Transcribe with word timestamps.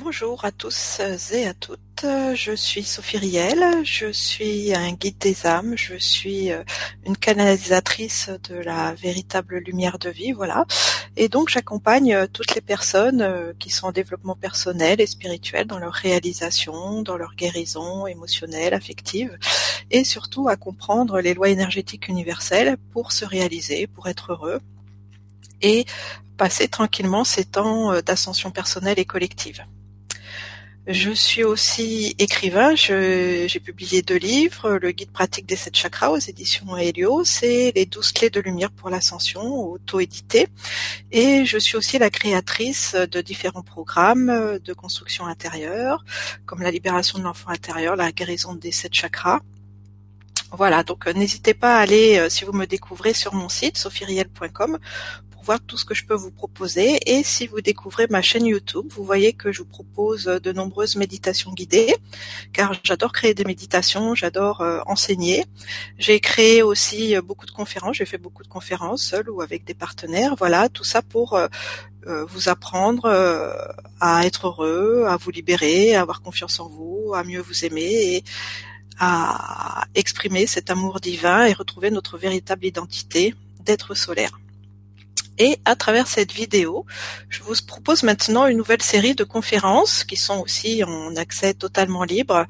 Bonjour 0.00 0.44
à 0.44 0.52
tous 0.52 1.00
et 1.32 1.46
à 1.46 1.54
toutes. 1.54 2.06
Je 2.34 2.52
suis 2.54 2.84
Sophie 2.84 3.18
Riel, 3.18 3.64
je 3.82 4.12
suis 4.12 4.72
un 4.72 4.92
guide 4.92 5.18
des 5.18 5.44
âmes, 5.44 5.76
je 5.76 5.96
suis 5.96 6.52
euh, 6.52 6.62
une 7.04 7.16
canalisatrice 7.16 8.30
de 8.48 8.54
la 8.54 8.94
véritable 8.94 9.58
lumière 9.58 9.98
de 9.98 10.08
vie, 10.08 10.30
voilà. 10.30 10.66
Et 11.16 11.28
donc 11.28 11.48
j'accompagne 11.48 12.14
euh, 12.14 12.26
toutes 12.32 12.54
les 12.54 12.60
personnes 12.60 13.22
euh, 13.22 13.52
qui 13.58 13.70
sont 13.70 13.88
en 13.88 13.92
développement 13.92 14.36
personnel 14.36 15.00
et 15.00 15.06
spirituel 15.06 15.66
dans 15.66 15.80
leur 15.80 15.94
réalisation, 15.94 17.02
dans 17.02 17.16
leur 17.16 17.34
guérison 17.34 18.06
émotionnelle, 18.06 18.74
affective, 18.74 19.36
et 19.90 20.04
surtout 20.04 20.48
à 20.48 20.54
comprendre 20.54 21.18
les 21.18 21.34
lois 21.34 21.48
énergétiques 21.48 22.06
universelles 22.06 22.76
pour 22.92 23.10
se 23.10 23.24
réaliser, 23.24 23.88
pour 23.88 24.06
être 24.06 24.32
heureux 24.32 24.60
et 25.60 25.86
passer 26.36 26.68
tranquillement 26.68 27.24
ces 27.24 27.44
temps 27.44 28.00
d'ascension 28.00 28.52
personnelle 28.52 29.00
et 29.00 29.04
collective. 29.04 29.64
Je 30.90 31.10
suis 31.10 31.44
aussi 31.44 32.14
écrivain. 32.18 32.74
J'ai 32.74 33.60
publié 33.62 34.00
deux 34.00 34.16
livres, 34.16 34.78
le 34.80 34.90
guide 34.90 35.10
pratique 35.10 35.44
des 35.44 35.54
sept 35.54 35.76
chakras 35.76 36.08
aux 36.08 36.16
éditions 36.16 36.78
Helios 36.78 37.24
et 37.42 37.72
les 37.76 37.84
douze 37.84 38.10
clés 38.10 38.30
de 38.30 38.40
lumière 38.40 38.70
pour 38.70 38.88
l'ascension, 38.88 39.42
auto-édité. 39.70 40.48
Et 41.12 41.44
je 41.44 41.58
suis 41.58 41.76
aussi 41.76 41.98
la 41.98 42.08
créatrice 42.08 42.94
de 42.94 43.20
différents 43.20 43.60
programmes 43.60 44.58
de 44.64 44.72
construction 44.72 45.26
intérieure, 45.26 46.06
comme 46.46 46.62
la 46.62 46.70
libération 46.70 47.18
de 47.18 47.24
l'enfant 47.24 47.50
intérieur, 47.50 47.94
la 47.94 48.10
guérison 48.10 48.54
des 48.54 48.72
sept 48.72 48.94
chakras. 48.94 49.40
Voilà, 50.52 50.82
donc 50.82 51.06
euh, 51.06 51.12
n'hésitez 51.12 51.52
pas 51.52 51.76
à 51.76 51.80
aller, 51.80 52.18
euh, 52.18 52.30
si 52.30 52.46
vous 52.46 52.52
me 52.52 52.64
découvrez, 52.64 53.12
sur 53.12 53.34
mon 53.34 53.50
site 53.50 53.76
sophieriel.com 53.76 54.78
voir 55.48 55.60
tout 55.60 55.78
ce 55.78 55.86
que 55.86 55.94
je 55.94 56.04
peux 56.04 56.20
vous 56.24 56.30
proposer. 56.30 56.88
Et 57.06 57.24
si 57.24 57.46
vous 57.46 57.62
découvrez 57.62 58.06
ma 58.10 58.20
chaîne 58.20 58.44
YouTube, 58.44 58.86
vous 58.94 59.02
voyez 59.02 59.32
que 59.32 59.50
je 59.50 59.60
vous 59.62 59.72
propose 59.78 60.24
de 60.24 60.52
nombreuses 60.52 60.96
méditations 60.96 61.52
guidées, 61.52 61.94
car 62.52 62.68
j'adore 62.84 63.12
créer 63.12 63.32
des 63.32 63.46
méditations, 63.52 64.14
j'adore 64.14 64.60
euh, 64.60 64.80
enseigner. 64.84 65.46
J'ai 65.98 66.20
créé 66.20 66.60
aussi 66.62 67.16
euh, 67.16 67.22
beaucoup 67.22 67.46
de 67.46 67.56
conférences, 67.60 67.96
j'ai 67.96 68.04
fait 68.04 68.22
beaucoup 68.26 68.42
de 68.42 68.52
conférences 68.58 69.02
seul 69.02 69.30
ou 69.30 69.40
avec 69.40 69.64
des 69.64 69.72
partenaires. 69.72 70.34
Voilà, 70.36 70.68
tout 70.68 70.84
ça 70.84 71.00
pour 71.00 71.32
euh, 71.32 71.48
vous 72.32 72.50
apprendre 72.50 73.04
à 74.00 74.26
être 74.26 74.48
heureux, 74.48 75.06
à 75.08 75.16
vous 75.16 75.30
libérer, 75.30 75.94
à 75.94 76.02
avoir 76.02 76.20
confiance 76.20 76.60
en 76.60 76.68
vous, 76.68 77.14
à 77.14 77.24
mieux 77.24 77.40
vous 77.40 77.64
aimer 77.64 77.92
et 78.12 78.24
à 78.98 79.86
exprimer 79.94 80.46
cet 80.46 80.68
amour 80.70 81.00
divin 81.00 81.46
et 81.46 81.54
retrouver 81.54 81.90
notre 81.90 82.18
véritable 82.18 82.66
identité 82.66 83.34
d'être 83.64 83.94
solaire. 83.94 84.38
Et 85.38 85.58
à 85.64 85.76
travers 85.76 86.08
cette 86.08 86.32
vidéo, 86.32 86.84
je 87.28 87.42
vous 87.42 87.54
propose 87.66 88.02
maintenant 88.02 88.46
une 88.46 88.58
nouvelle 88.58 88.82
série 88.82 89.14
de 89.14 89.24
conférences 89.24 90.04
qui 90.04 90.16
sont 90.16 90.40
aussi 90.40 90.82
en 90.84 91.14
accès 91.16 91.54
totalement 91.54 92.04
libre. 92.04 92.46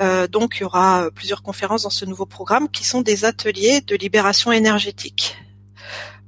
Euh, 0.00 0.26
donc 0.26 0.56
il 0.56 0.62
y 0.62 0.64
aura 0.64 1.10
plusieurs 1.14 1.42
conférences 1.42 1.82
dans 1.82 1.90
ce 1.90 2.04
nouveau 2.04 2.26
programme 2.26 2.68
qui 2.68 2.84
sont 2.84 3.00
des 3.00 3.24
ateliers 3.24 3.80
de 3.80 3.96
libération 3.96 4.52
énergétique. 4.52 5.36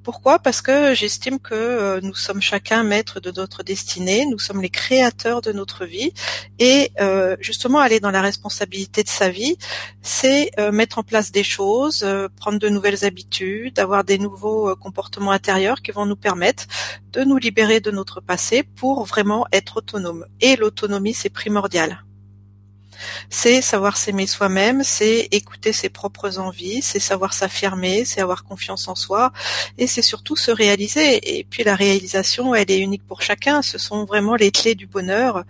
Pourquoi? 0.06 0.38
Parce 0.38 0.62
que 0.62 0.94
j'estime 0.94 1.40
que 1.40 1.52
euh, 1.52 2.00
nous 2.00 2.14
sommes 2.14 2.40
chacun 2.40 2.84
maître 2.84 3.18
de 3.18 3.32
notre 3.32 3.64
destinée, 3.64 4.24
nous 4.24 4.38
sommes 4.38 4.62
les 4.62 4.70
créateurs 4.70 5.42
de 5.42 5.50
notre 5.50 5.84
vie, 5.84 6.12
et 6.60 6.92
euh, 7.00 7.36
justement 7.40 7.80
aller 7.80 7.98
dans 7.98 8.12
la 8.12 8.20
responsabilité 8.20 9.02
de 9.02 9.08
sa 9.08 9.30
vie, 9.30 9.56
c'est 10.02 10.52
euh, 10.60 10.70
mettre 10.70 11.00
en 11.00 11.02
place 11.02 11.32
des 11.32 11.42
choses, 11.42 12.06
prendre 12.36 12.60
de 12.60 12.68
nouvelles 12.68 13.04
habitudes, 13.04 13.80
avoir 13.80 14.04
des 14.04 14.18
nouveaux 14.18 14.76
comportements 14.76 15.32
intérieurs 15.32 15.82
qui 15.82 15.90
vont 15.90 16.06
nous 16.06 16.14
permettre 16.14 16.66
de 17.10 17.24
nous 17.24 17.38
libérer 17.38 17.80
de 17.80 17.90
notre 17.90 18.20
passé 18.20 18.62
pour 18.62 19.06
vraiment 19.06 19.44
être 19.50 19.78
autonome. 19.78 20.24
Et 20.40 20.54
l'autonomie, 20.54 21.14
c'est 21.14 21.30
primordial 21.30 22.04
c'est 23.30 23.60
savoir 23.62 23.96
s'aimer 23.96 24.26
soi-même, 24.26 24.82
c'est 24.84 25.28
écouter 25.30 25.72
ses 25.72 25.88
propres 25.88 26.38
envies, 26.38 26.82
c'est 26.82 27.00
savoir 27.00 27.34
s'affirmer, 27.34 28.04
c'est 28.04 28.20
avoir 28.20 28.44
confiance 28.44 28.88
en 28.88 28.94
soi, 28.94 29.32
et 29.78 29.86
c'est 29.86 30.02
surtout 30.02 30.36
se 30.36 30.50
réaliser. 30.50 31.38
Et 31.38 31.44
puis 31.44 31.64
la 31.64 31.74
réalisation, 31.74 32.54
elle 32.54 32.70
est 32.70 32.78
unique 32.78 33.06
pour 33.06 33.22
chacun. 33.22 33.62
Ce 33.62 33.78
sont 33.78 34.04
vraiment 34.04 34.36
les 34.36 34.50
clés 34.50 34.74
du 34.74 34.86
bonheur. 34.86 35.44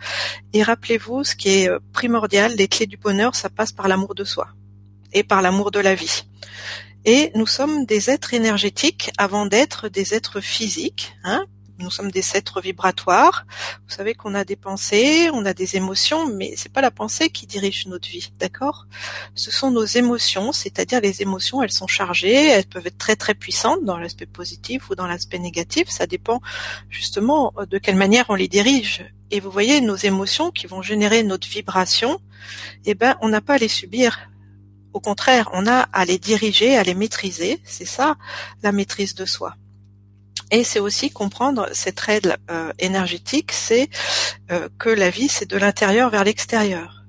Et 0.53 0.63
rappelez-vous, 0.63 1.25
ce 1.25 1.37
qui 1.37 1.49
est 1.51 1.71
primordial, 1.93 2.55
les 2.57 2.69
clés 2.69 2.87
du 2.87 2.97
bonheur, 2.97 3.35
ça 3.35 3.49
passe 3.49 3.73
par 3.73 3.89
l'amour 3.89 4.15
de 4.15 4.25
soi 4.25 4.49
et 5.13 5.23
par 5.23 5.43
l'amour 5.43 5.71
de 5.71 5.81
la 5.81 5.95
vie. 5.95 6.25
Et 7.05 7.31
nous 7.37 7.47
sommes 7.47 7.85
des 7.85 8.11
êtres 8.11 8.35
énergétiques 8.35 9.13
avant 9.17 9.47
d'être 9.47 9.89
des 9.89 10.15
êtres 10.15 10.41
physiques, 10.41 11.15
hein, 11.23 11.47
nous 11.79 11.91
sommes 11.91 12.11
des 12.11 12.25
êtres 12.37 12.61
vibratoires. 12.61 13.47
Vous 13.87 13.95
savez 13.95 14.15
qu'on 14.15 14.35
a 14.35 14.45
des 14.45 14.57
pensées, 14.57 15.29
on 15.33 15.45
a 15.45 15.55
des 15.55 15.77
émotions, 15.77 16.27
mais 16.27 16.55
c'est 16.57 16.73
pas 16.73 16.81
la 16.81 16.91
pensée 16.91 17.31
qui 17.31 17.47
dirige 17.47 17.87
notre 17.87 18.09
vie, 18.09 18.33
d'accord? 18.39 18.87
Ce 19.35 19.51
sont 19.51 19.71
nos 19.71 19.85
émotions, 19.85 20.53
c'est-à-dire 20.53 21.01
les 21.01 21.23
émotions, 21.23 21.63
elles 21.63 21.73
sont 21.73 21.87
chargées, 21.87 22.49
elles 22.49 22.67
peuvent 22.67 22.87
être 22.87 22.99
très 22.99 23.17
très 23.17 23.35
puissantes 23.35 23.85
dans 23.85 23.99
l'aspect 23.99 24.27
positif 24.27 24.91
ou 24.91 24.95
dans 24.95 25.07
l'aspect 25.07 25.39
négatif. 25.39 25.89
Ça 25.89 26.07
dépend 26.07 26.41
justement 26.89 27.53
de 27.69 27.79
quelle 27.79 27.97
manière 27.97 28.27
on 28.29 28.35
les 28.35 28.49
dirige. 28.49 29.05
Et 29.31 29.41
vous 29.41 29.51
voyez, 29.51 29.81
nos 29.81 29.97
émotions 29.97 30.51
qui 30.51 30.67
vont 30.67 30.83
générer 30.83 31.23
notre 31.23 31.49
vibration, 31.49 32.21
eh 32.85 32.95
ben, 32.95 33.17
on 33.21 33.29
n'a 33.29 33.41
pas 33.41 33.55
à 33.55 33.59
les 33.59 33.69
subir. 33.69 34.31
Au 34.93 35.01
contraire, 35.01 35.51
on 35.53 35.67
a 35.67 35.81
à 35.93 36.05
les 36.05 36.19
diriger, 36.19 36.77
à 36.77 36.83
les 36.83 36.95
maîtriser. 36.95 37.61
C'est 37.65 37.85
ça, 37.85 38.17
la 38.63 38.73
maîtrise 38.73 39.15
de 39.15 39.25
soi. 39.25 39.57
Et 40.51 40.63
c'est 40.65 40.79
aussi 40.79 41.11
comprendre 41.11 41.69
cette 41.73 41.99
règle 41.99 42.37
euh, 42.51 42.73
énergétique, 42.79 43.53
c'est 43.53 43.89
euh, 44.51 44.69
que 44.79 44.89
la 44.89 45.11
vie, 45.11 45.29
c'est 45.29 45.51
de 45.51 45.57
l'intérieur 45.57 46.11
vers 46.11 46.25
l'extérieur. 46.25 47.05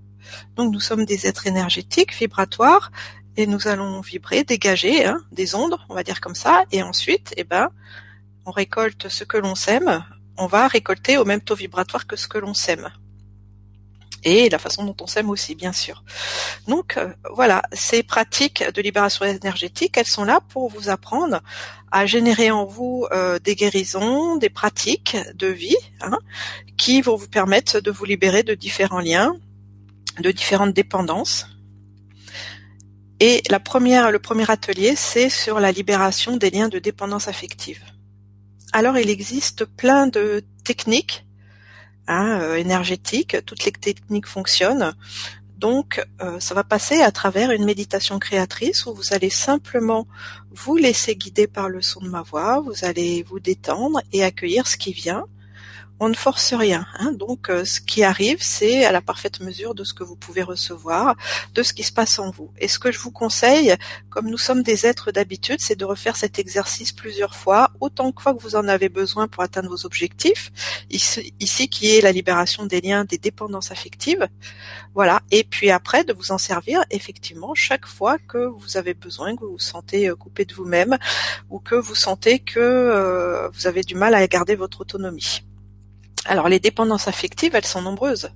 Donc 0.56 0.74
nous 0.74 0.80
sommes 0.80 1.06
des 1.06 1.28
êtres 1.28 1.46
énergétiques, 1.46 2.16
vibratoires, 2.16 2.92
et 3.36 3.46
nous 3.46 3.68
allons 3.68 4.02
vibrer, 4.02 4.44
dégager 4.44 5.06
hein, 5.06 5.20
des 5.32 5.54
ondes, 5.54 5.78
on 5.90 5.94
va 5.94 6.04
dire 6.04 6.20
comme 6.20 6.36
ça, 6.36 6.64
et 6.72 6.82
ensuite, 6.82 7.34
eh 7.38 7.44
ben, 7.44 7.70
on 8.46 8.52
récolte 8.52 9.10
ce 9.10 9.24
que 9.24 9.38
l'on 9.38 9.54
sème, 9.54 10.04
on 10.38 10.48
va 10.48 10.68
récolter 10.68 11.18
au 11.18 11.26
même 11.26 11.42
taux 11.42 11.56
vibratoire 11.56 12.08
que 12.08 12.16
ce 12.16 12.28
que 12.28 12.40
l'on 12.40 12.56
sème 12.56 12.90
et 14.28 14.50
la 14.50 14.60
façon 14.60 14.84
dont 14.84 14.96
on 15.02 15.08
s'aime 15.08 15.30
aussi, 15.30 15.56
bien 15.56 15.72
sûr. 15.72 16.04
Donc 16.68 16.98
euh, 16.98 17.14
voilà, 17.34 17.62
ces 17.72 18.04
pratiques 18.04 18.64
de 18.74 18.82
libération 18.82 19.26
énergétique, 19.26 19.96
elles 19.98 20.06
sont 20.06 20.26
là 20.26 20.42
pour 20.50 20.70
vous 20.70 20.90
apprendre 20.90 21.42
à 21.92 22.06
générer 22.06 22.52
en 22.52 22.66
vous 22.66 23.08
euh, 23.12 23.40
des 23.40 23.56
guérisons, 23.56 24.36
des 24.36 24.50
pratiques 24.50 25.16
de 25.36 25.48
vie, 25.48 25.78
hein, 26.02 26.20
qui 26.76 27.02
vont 27.02 27.16
vous 27.16 27.30
permettre 27.30 27.80
de 27.80 27.92
vous 27.92 28.06
libérer 28.06 28.44
de 28.44 28.54
différents 28.54 29.00
liens, 29.00 29.34
de 30.20 30.32
différentes 30.32 30.74
dépendances. 30.74 31.48
Et 33.20 33.42
la 33.50 33.60
première, 33.60 34.12
le 34.12 34.20
premier 34.20 34.50
atelier, 34.52 34.96
c'est 34.96 35.30
sur 35.30 35.60
la 35.60 35.72
libération 35.72 36.38
des 36.38 36.52
liens 36.52 36.68
de 36.68 36.80
dépendance 36.80 37.28
affective. 37.28 37.82
Alors, 38.74 38.98
il 38.98 39.10
existe 39.10 39.66
plein 39.66 40.08
de 40.08 40.44
techniques 40.64 41.27
Euh, 42.10 42.56
énergétique, 42.56 43.36
toutes 43.46 43.66
les 43.66 43.72
techniques 43.74 44.28
fonctionnent. 44.28 44.94
Donc, 45.58 46.06
euh, 46.22 46.40
ça 46.40 46.54
va 46.54 46.64
passer 46.64 47.02
à 47.02 47.12
travers 47.12 47.52
une 47.52 47.66
méditation 47.66 48.18
créatrice 48.18 48.86
où 48.86 48.94
vous 48.94 49.14
allez 49.14 49.30
simplement 49.30 50.08
vous 50.52 50.78
laisser 50.78 51.16
guider 51.16 51.48
par 51.48 51.68
le 51.68 51.82
son 51.82 52.00
de 52.00 52.10
ma 52.10 52.22
voix, 52.22 52.62
vous 52.62 52.86
allez 52.86 53.24
vous 53.24 53.40
détendre 53.40 54.02
et 54.14 54.24
accueillir 54.24 54.68
ce 54.68 54.78
qui 54.78 54.94
vient 54.94 55.26
on 56.00 56.10
ne 56.10 56.14
force 56.14 56.54
rien. 56.54 56.86
Hein. 57.00 57.12
Donc, 57.12 57.50
euh, 57.50 57.66
ce 57.66 57.82
qui 57.82 58.04
arrive, 58.04 58.38
c'est 58.42 58.86
à 58.86 58.92
la 58.92 59.02
parfaite 59.02 59.40
mesure 59.40 59.74
de 59.74 59.84
ce 59.84 59.94
que 59.94 60.04
vous 60.04 60.16
pouvez 60.16 60.44
recevoir, 60.44 61.16
de 61.54 61.64
ce 61.64 61.74
qui 61.74 61.84
se 61.84 61.92
passe 61.92 62.20
en 62.20 62.30
vous. 62.30 62.52
Et 62.60 62.68
ce 62.68 62.80
que 62.80 62.92
je 62.92 63.00
vous 63.00 63.12
conseille, 63.12 63.76
comme 64.10 64.30
nous 64.30 64.38
sommes 64.38 64.64
des 64.64 64.86
êtres 64.86 65.12
d'habitude, 65.12 65.60
c'est 65.60 65.76
de 65.76 65.86
refaire 65.86 66.16
cet 66.16 66.40
exercice 66.40 66.92
plusieurs 66.92 67.36
fois, 67.36 67.72
autant 67.80 68.10
de 68.12 68.20
fois 68.20 68.34
que 68.34 68.42
vous 68.42 68.56
en 68.56 68.68
avez 68.68 68.90
besoin 68.90 69.28
pour 69.28 69.44
atteindre 69.44 69.70
vos 69.70 69.86
objectifs. 69.86 70.52
Ici, 70.90 71.34
ici 71.40 71.70
qui 71.70 71.96
est 71.96 72.02
la 72.02 72.12
libération 72.12 72.66
des 72.66 72.82
liens, 72.82 73.06
des 73.06 73.18
dépendances 73.18 73.72
affectives. 73.72 74.28
Voilà. 74.94 75.22
Et 75.32 75.44
puis 75.44 75.72
après, 75.72 76.04
de 76.04 76.14
vous 76.14 76.32
en 76.32 76.38
servir 76.38 76.84
effectivement 76.92 77.54
chaque 77.56 77.86
fois 77.86 78.18
que 78.18 78.38
vous 78.38 78.78
avez 78.78 78.94
besoin, 78.94 79.36
que 79.36 79.46
vous 79.46 79.54
vous 79.54 79.60
sentez 79.60 80.10
euh, 80.10 80.16
coupé 80.16 80.46
de 80.46 80.54
vous-même 80.54 80.98
ou 81.50 81.60
que 81.60 81.76
vous 81.76 81.96
sentez 81.96 82.40
que 82.40 82.60
euh, 82.60 83.50
vous 83.50 83.68
avez 83.68 83.82
du 83.84 83.96
mal 83.96 84.14
à 84.14 84.26
garder 84.28 84.56
votre 84.56 84.82
autonomie. 84.82 85.47
Alors 86.28 86.50
les 86.50 86.60
dépendances 86.60 87.08
affectives, 87.08 87.56
elles 87.56 87.66
sont 87.66 87.82
nombreuses. 87.82 88.30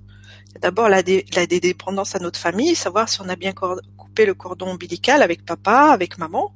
D'abord 0.60 0.88
la, 0.88 1.02
la 1.34 1.46
dépendance 1.46 2.14
à 2.14 2.18
notre 2.18 2.38
famille, 2.38 2.74
savoir 2.74 3.08
si 3.08 3.20
on 3.20 3.28
a 3.28 3.36
bien 3.36 3.52
coupé 3.52 4.26
le 4.26 4.34
cordon 4.34 4.70
ombilical 4.70 5.22
avec 5.22 5.44
papa, 5.44 5.90
avec 5.92 6.18
maman, 6.18 6.54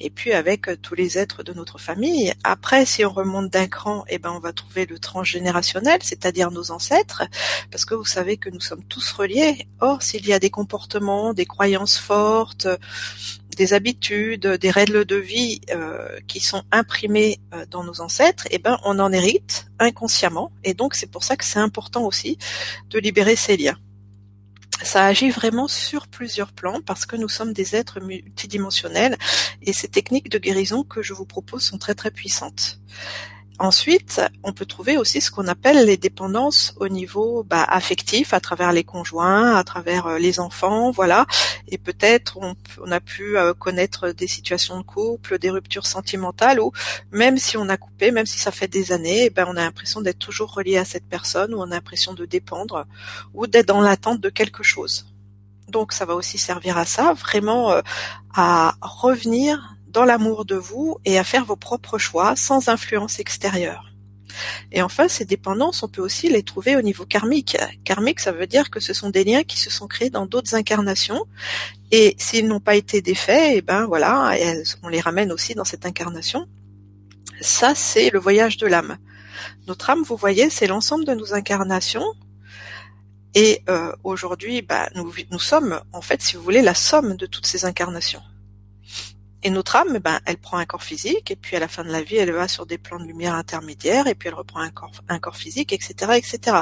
et 0.00 0.10
puis 0.10 0.32
avec 0.32 0.68
euh, 0.68 0.76
tous 0.76 0.94
les 0.94 1.18
êtres 1.18 1.42
de 1.42 1.52
notre 1.52 1.78
famille. 1.78 2.32
Après, 2.44 2.84
si 2.86 3.04
on 3.04 3.10
remonte 3.10 3.50
d'un 3.50 3.66
cran, 3.66 4.04
eh 4.08 4.18
ben 4.18 4.30
on 4.30 4.40
va 4.40 4.52
trouver 4.52 4.86
le 4.86 4.98
transgénérationnel, 4.98 6.00
c'est-à-dire 6.02 6.50
nos 6.50 6.70
ancêtres, 6.70 7.22
parce 7.70 7.84
que 7.84 7.94
vous 7.94 8.04
savez 8.04 8.36
que 8.36 8.50
nous 8.50 8.60
sommes 8.60 8.84
tous 8.84 9.12
reliés. 9.12 9.66
Or, 9.80 10.02
s'il 10.02 10.26
y 10.26 10.32
a 10.32 10.38
des 10.38 10.50
comportements, 10.50 11.34
des 11.34 11.46
croyances 11.46 11.98
fortes, 11.98 12.68
des 13.58 13.74
habitudes, 13.74 14.46
des 14.46 14.70
règles 14.70 15.04
de 15.04 15.16
vie 15.16 15.60
euh, 15.70 16.20
qui 16.28 16.38
sont 16.38 16.62
imprimées 16.70 17.40
euh, 17.52 17.66
dans 17.68 17.82
nos 17.82 18.00
ancêtres, 18.00 18.46
eh 18.52 18.58
ben 18.58 18.78
on 18.84 19.00
en 19.00 19.12
hérite 19.12 19.66
inconsciemment. 19.80 20.52
Et 20.62 20.74
donc 20.74 20.94
c'est 20.94 21.10
pour 21.10 21.24
ça 21.24 21.36
que 21.36 21.44
c'est 21.44 21.58
important 21.58 22.04
aussi 22.06 22.38
de 22.88 22.98
libérer 23.00 23.34
ces 23.34 23.56
liens. 23.56 23.78
Ça 24.84 25.04
agit 25.04 25.30
vraiment 25.30 25.66
sur 25.66 26.06
plusieurs 26.06 26.52
plans 26.52 26.80
parce 26.86 27.04
que 27.04 27.16
nous 27.16 27.28
sommes 27.28 27.52
des 27.52 27.74
êtres 27.74 28.00
multidimensionnels 28.00 29.16
et 29.60 29.72
ces 29.72 29.88
techniques 29.88 30.30
de 30.30 30.38
guérison 30.38 30.84
que 30.84 31.02
je 31.02 31.12
vous 31.12 31.26
propose 31.26 31.64
sont 31.64 31.78
très 31.78 31.96
très 31.96 32.12
puissantes. 32.12 32.78
Ensuite, 33.60 34.20
on 34.44 34.52
peut 34.52 34.66
trouver 34.66 34.96
aussi 34.98 35.20
ce 35.20 35.32
qu'on 35.32 35.48
appelle 35.48 35.84
les 35.84 35.96
dépendances 35.96 36.74
au 36.78 36.88
niveau 36.88 37.42
bah, 37.42 37.64
affectif, 37.64 38.32
à 38.32 38.38
travers 38.38 38.72
les 38.72 38.84
conjoints, 38.84 39.56
à 39.56 39.64
travers 39.64 40.06
euh, 40.06 40.18
les 40.18 40.38
enfants, 40.38 40.92
voilà. 40.92 41.26
Et 41.66 41.76
peut-être 41.76 42.38
on, 42.38 42.54
a 42.92 43.00
pu 43.00 43.36
euh, 43.36 43.54
connaître 43.54 44.10
des 44.10 44.28
situations 44.28 44.78
de 44.78 44.84
couple, 44.84 45.40
des 45.40 45.50
ruptures 45.50 45.86
sentimentales, 45.86 46.60
ou 46.60 46.70
même 47.10 47.36
si 47.36 47.56
on 47.56 47.68
a 47.68 47.76
coupé, 47.76 48.12
même 48.12 48.26
si 48.26 48.38
ça 48.38 48.52
fait 48.52 48.68
des 48.68 48.92
années, 48.92 49.24
eh 49.24 49.30
ben 49.30 49.44
on 49.48 49.56
a 49.56 49.62
l'impression 49.62 50.00
d'être 50.02 50.20
toujours 50.20 50.54
relié 50.54 50.76
à 50.76 50.84
cette 50.84 51.08
personne, 51.08 51.52
ou 51.52 51.58
on 51.58 51.64
a 51.72 51.74
l'impression 51.74 52.14
de 52.14 52.26
dépendre, 52.26 52.86
ou 53.34 53.48
d'être 53.48 53.66
dans 53.66 53.80
l'attente 53.80 54.20
de 54.20 54.28
quelque 54.28 54.62
chose. 54.62 55.06
Donc 55.68 55.92
ça 55.92 56.04
va 56.04 56.14
aussi 56.14 56.38
servir 56.38 56.78
à 56.78 56.84
ça, 56.84 57.12
vraiment 57.12 57.72
euh, 57.72 57.80
à 58.34 58.76
revenir 58.80 59.77
dans 59.88 60.04
l'amour 60.04 60.44
de 60.44 60.54
vous 60.54 60.98
et 61.04 61.18
à 61.18 61.24
faire 61.24 61.44
vos 61.44 61.56
propres 61.56 61.98
choix 61.98 62.36
sans 62.36 62.68
influence 62.68 63.18
extérieure. 63.18 63.88
Et 64.72 64.82
enfin, 64.82 65.08
ces 65.08 65.24
dépendances, 65.24 65.82
on 65.82 65.88
peut 65.88 66.02
aussi 66.02 66.28
les 66.28 66.42
trouver 66.42 66.76
au 66.76 66.82
niveau 66.82 67.04
karmique. 67.04 67.56
Karmique, 67.84 68.20
ça 68.20 68.32
veut 68.32 68.46
dire 68.46 68.70
que 68.70 68.80
ce 68.80 68.92
sont 68.92 69.10
des 69.10 69.24
liens 69.24 69.42
qui 69.42 69.58
se 69.58 69.70
sont 69.70 69.86
créés 69.86 70.10
dans 70.10 70.26
d'autres 70.26 70.54
incarnations. 70.54 71.24
Et 71.90 72.14
s'ils 72.18 72.46
n'ont 72.46 72.60
pas 72.60 72.76
été 72.76 73.00
défaits, 73.00 73.52
et 73.52 73.56
eh 73.56 73.62
ben 73.62 73.86
voilà, 73.86 74.36
on 74.82 74.88
les 74.88 75.00
ramène 75.00 75.32
aussi 75.32 75.54
dans 75.54 75.64
cette 75.64 75.86
incarnation. 75.86 76.46
Ça, 77.40 77.74
c'est 77.74 78.10
le 78.10 78.18
voyage 78.18 78.56
de 78.56 78.66
l'âme. 78.66 78.98
Notre 79.66 79.90
âme, 79.90 80.02
vous 80.02 80.16
voyez, 80.16 80.50
c'est 80.50 80.66
l'ensemble 80.66 81.04
de 81.04 81.14
nos 81.14 81.34
incarnations. 81.34 82.06
Et 83.34 83.62
euh, 83.68 83.92
aujourd'hui, 84.04 84.66
nous, 84.94 85.12
nous 85.30 85.38
sommes, 85.38 85.80
en 85.92 86.00
fait, 86.00 86.20
si 86.22 86.36
vous 86.36 86.42
voulez, 86.42 86.62
la 86.62 86.74
somme 86.74 87.16
de 87.16 87.26
toutes 87.26 87.46
ces 87.46 87.64
incarnations. 87.64 88.22
Et 89.42 89.50
notre 89.50 89.76
âme, 89.76 89.92
eh 89.94 89.98
ben, 90.00 90.20
elle 90.26 90.38
prend 90.38 90.58
un 90.58 90.64
corps 90.64 90.82
physique, 90.82 91.30
et 91.30 91.36
puis 91.36 91.56
à 91.56 91.60
la 91.60 91.68
fin 91.68 91.84
de 91.84 91.90
la 91.90 92.02
vie, 92.02 92.16
elle 92.16 92.32
va 92.32 92.48
sur 92.48 92.66
des 92.66 92.78
plans 92.78 92.98
de 92.98 93.04
lumière 93.04 93.34
intermédiaires, 93.34 94.06
et 94.06 94.14
puis 94.14 94.28
elle 94.28 94.34
reprend 94.34 94.60
un 94.60 94.70
corps, 94.70 94.90
un 95.08 95.18
corps 95.18 95.36
physique, 95.36 95.72
etc., 95.72 96.12
etc. 96.16 96.58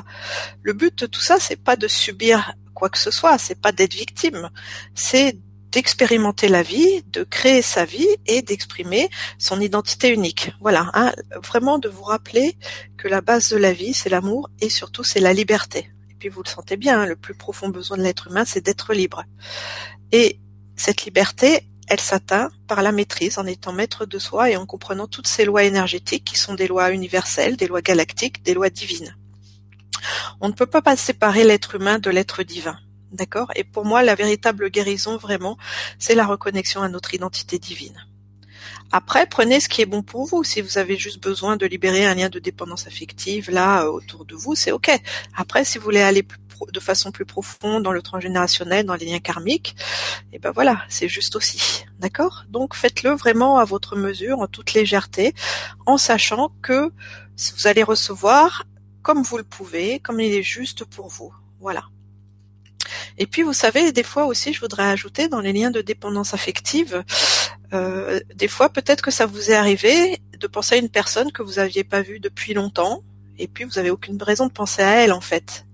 Le 0.62 0.72
but 0.72 0.98
de 0.98 1.06
tout 1.06 1.20
ça, 1.20 1.38
c'est 1.40 1.56
pas 1.56 1.76
de 1.76 1.88
subir 1.88 2.54
quoi 2.74 2.90
que 2.90 2.98
ce 2.98 3.10
soit, 3.10 3.38
c'est 3.38 3.60
pas 3.60 3.72
d'être 3.72 3.94
victime, 3.94 4.50
c'est 4.94 5.38
d'expérimenter 5.72 6.48
la 6.48 6.62
vie, 6.62 7.02
de 7.12 7.22
créer 7.24 7.60
sa 7.60 7.84
vie 7.84 8.08
et 8.26 8.42
d'exprimer 8.42 9.10
son 9.38 9.60
identité 9.60 10.10
unique. 10.10 10.52
Voilà, 10.60 10.90
hein, 10.94 11.12
vraiment 11.42 11.78
de 11.78 11.88
vous 11.88 12.04
rappeler 12.04 12.56
que 12.96 13.08
la 13.08 13.20
base 13.20 13.50
de 13.50 13.56
la 13.56 13.72
vie, 13.72 13.92
c'est 13.92 14.08
l'amour 14.08 14.48
et 14.60 14.70
surtout 14.70 15.04
c'est 15.04 15.20
la 15.20 15.32
liberté. 15.32 15.90
Et 16.10 16.14
puis 16.18 16.28
vous 16.28 16.42
le 16.42 16.48
sentez 16.48 16.76
bien, 16.76 17.00
hein, 17.00 17.06
le 17.06 17.16
plus 17.16 17.34
profond 17.34 17.68
besoin 17.68 17.96
de 17.96 18.02
l'être 18.02 18.28
humain, 18.28 18.44
c'est 18.46 18.64
d'être 18.64 18.94
libre. 18.94 19.24
Et 20.12 20.38
cette 20.76 21.04
liberté, 21.04 21.66
elle 21.88 22.00
s'atteint 22.00 22.50
par 22.66 22.82
la 22.82 22.92
maîtrise 22.92 23.38
en 23.38 23.46
étant 23.46 23.72
maître 23.72 24.06
de 24.06 24.18
soi 24.18 24.50
et 24.50 24.56
en 24.56 24.66
comprenant 24.66 25.06
toutes 25.06 25.28
ces 25.28 25.44
lois 25.44 25.64
énergétiques 25.64 26.24
qui 26.24 26.38
sont 26.38 26.54
des 26.54 26.66
lois 26.66 26.90
universelles, 26.90 27.56
des 27.56 27.66
lois 27.66 27.82
galactiques, 27.82 28.42
des 28.42 28.54
lois 28.54 28.70
divines. 28.70 29.16
On 30.40 30.48
ne 30.48 30.52
peut 30.52 30.66
pas 30.66 30.96
séparer 30.96 31.44
l'être 31.44 31.76
humain 31.76 31.98
de 31.98 32.10
l'être 32.10 32.42
divin. 32.42 32.78
D'accord? 33.12 33.50
Et 33.54 33.64
pour 33.64 33.84
moi, 33.84 34.02
la 34.02 34.14
véritable 34.14 34.68
guérison, 34.70 35.16
vraiment, 35.16 35.56
c'est 35.98 36.14
la 36.14 36.26
reconnexion 36.26 36.82
à 36.82 36.88
notre 36.88 37.14
identité 37.14 37.58
divine. 37.58 37.96
Après, 38.92 39.26
prenez 39.26 39.60
ce 39.60 39.68
qui 39.68 39.82
est 39.82 39.86
bon 39.86 40.02
pour 40.02 40.26
vous. 40.26 40.44
Si 40.44 40.60
vous 40.60 40.78
avez 40.78 40.96
juste 40.96 41.22
besoin 41.22 41.56
de 41.56 41.66
libérer 41.66 42.06
un 42.06 42.14
lien 42.14 42.28
de 42.28 42.38
dépendance 42.38 42.86
affective 42.86 43.50
là 43.50 43.84
euh, 43.84 43.90
autour 43.90 44.24
de 44.24 44.34
vous, 44.34 44.54
c'est 44.54 44.72
ok. 44.72 44.90
Après, 45.36 45.64
si 45.64 45.78
vous 45.78 45.84
voulez 45.84 46.00
aller 46.00 46.22
plus 46.22 46.38
de 46.72 46.80
façon 46.80 47.10
plus 47.10 47.24
profonde 47.24 47.82
dans 47.82 47.92
le 47.92 48.02
transgénérationnel, 48.02 48.86
dans 48.86 48.94
les 48.94 49.06
liens 49.06 49.20
karmiques, 49.20 49.76
et 50.32 50.38
ben 50.38 50.50
voilà, 50.50 50.82
c'est 50.88 51.08
juste 51.08 51.36
aussi. 51.36 51.84
D'accord? 51.98 52.44
Donc 52.48 52.74
faites-le 52.74 53.10
vraiment 53.10 53.58
à 53.58 53.64
votre 53.64 53.96
mesure, 53.96 54.40
en 54.40 54.46
toute 54.46 54.74
légèreté, 54.74 55.34
en 55.86 55.98
sachant 55.98 56.50
que 56.62 56.90
vous 57.54 57.66
allez 57.66 57.82
recevoir 57.82 58.64
comme 59.02 59.22
vous 59.22 59.38
le 59.38 59.44
pouvez, 59.44 60.00
comme 60.00 60.20
il 60.20 60.32
est 60.32 60.42
juste 60.42 60.84
pour 60.84 61.08
vous. 61.08 61.32
Voilà. 61.60 61.84
Et 63.18 63.26
puis 63.26 63.42
vous 63.42 63.52
savez, 63.52 63.92
des 63.92 64.02
fois 64.02 64.26
aussi, 64.26 64.52
je 64.52 64.60
voudrais 64.60 64.84
ajouter 64.84 65.28
dans 65.28 65.40
les 65.40 65.52
liens 65.52 65.70
de 65.70 65.80
dépendance 65.80 66.34
affective, 66.34 67.04
euh, 67.72 68.20
des 68.34 68.48
fois 68.48 68.68
peut-être 68.68 69.02
que 69.02 69.10
ça 69.10 69.26
vous 69.26 69.50
est 69.50 69.54
arrivé 69.54 70.20
de 70.38 70.46
penser 70.46 70.76
à 70.76 70.78
une 70.78 70.88
personne 70.88 71.32
que 71.32 71.42
vous 71.42 71.54
n'aviez 71.54 71.84
pas 71.84 72.02
vue 72.02 72.20
depuis 72.20 72.54
longtemps, 72.54 73.02
et 73.38 73.48
puis 73.48 73.64
vous 73.64 73.78
avez 73.78 73.90
aucune 73.90 74.22
raison 74.22 74.46
de 74.46 74.52
penser 74.52 74.82
à 74.82 75.02
elle 75.02 75.12
en 75.12 75.20
fait. 75.20 75.65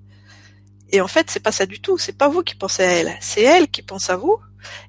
Et 0.92 1.00
en 1.00 1.08
fait, 1.08 1.30
c'est 1.30 1.40
pas 1.40 1.52
ça 1.52 1.66
du 1.66 1.80
tout. 1.80 1.98
C'est 1.98 2.16
pas 2.16 2.28
vous 2.28 2.42
qui 2.42 2.54
pensez 2.54 2.82
à 2.82 2.92
elle. 2.92 3.16
C'est 3.20 3.42
elle 3.42 3.68
qui 3.68 3.82
pense 3.82 4.10
à 4.10 4.16
vous. 4.16 4.38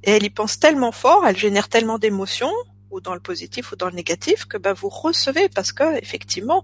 Et 0.04 0.12
elle 0.12 0.24
y 0.24 0.30
pense 0.30 0.60
tellement 0.60 0.92
fort, 0.92 1.26
elle 1.26 1.38
génère 1.38 1.68
tellement 1.68 1.98
d'émotions, 1.98 2.54
ou 2.92 3.02
dans 3.02 3.16
le 3.16 3.20
positif 3.20 3.72
ou 3.72 3.76
dans 3.76 3.88
le 3.88 3.94
négatif, 3.94 4.46
que 4.46 4.58
bah, 4.58 4.74
vous 4.74 4.90
recevez 4.90 5.50
parce 5.50 5.72
que 5.72 5.98
effectivement, 5.98 6.64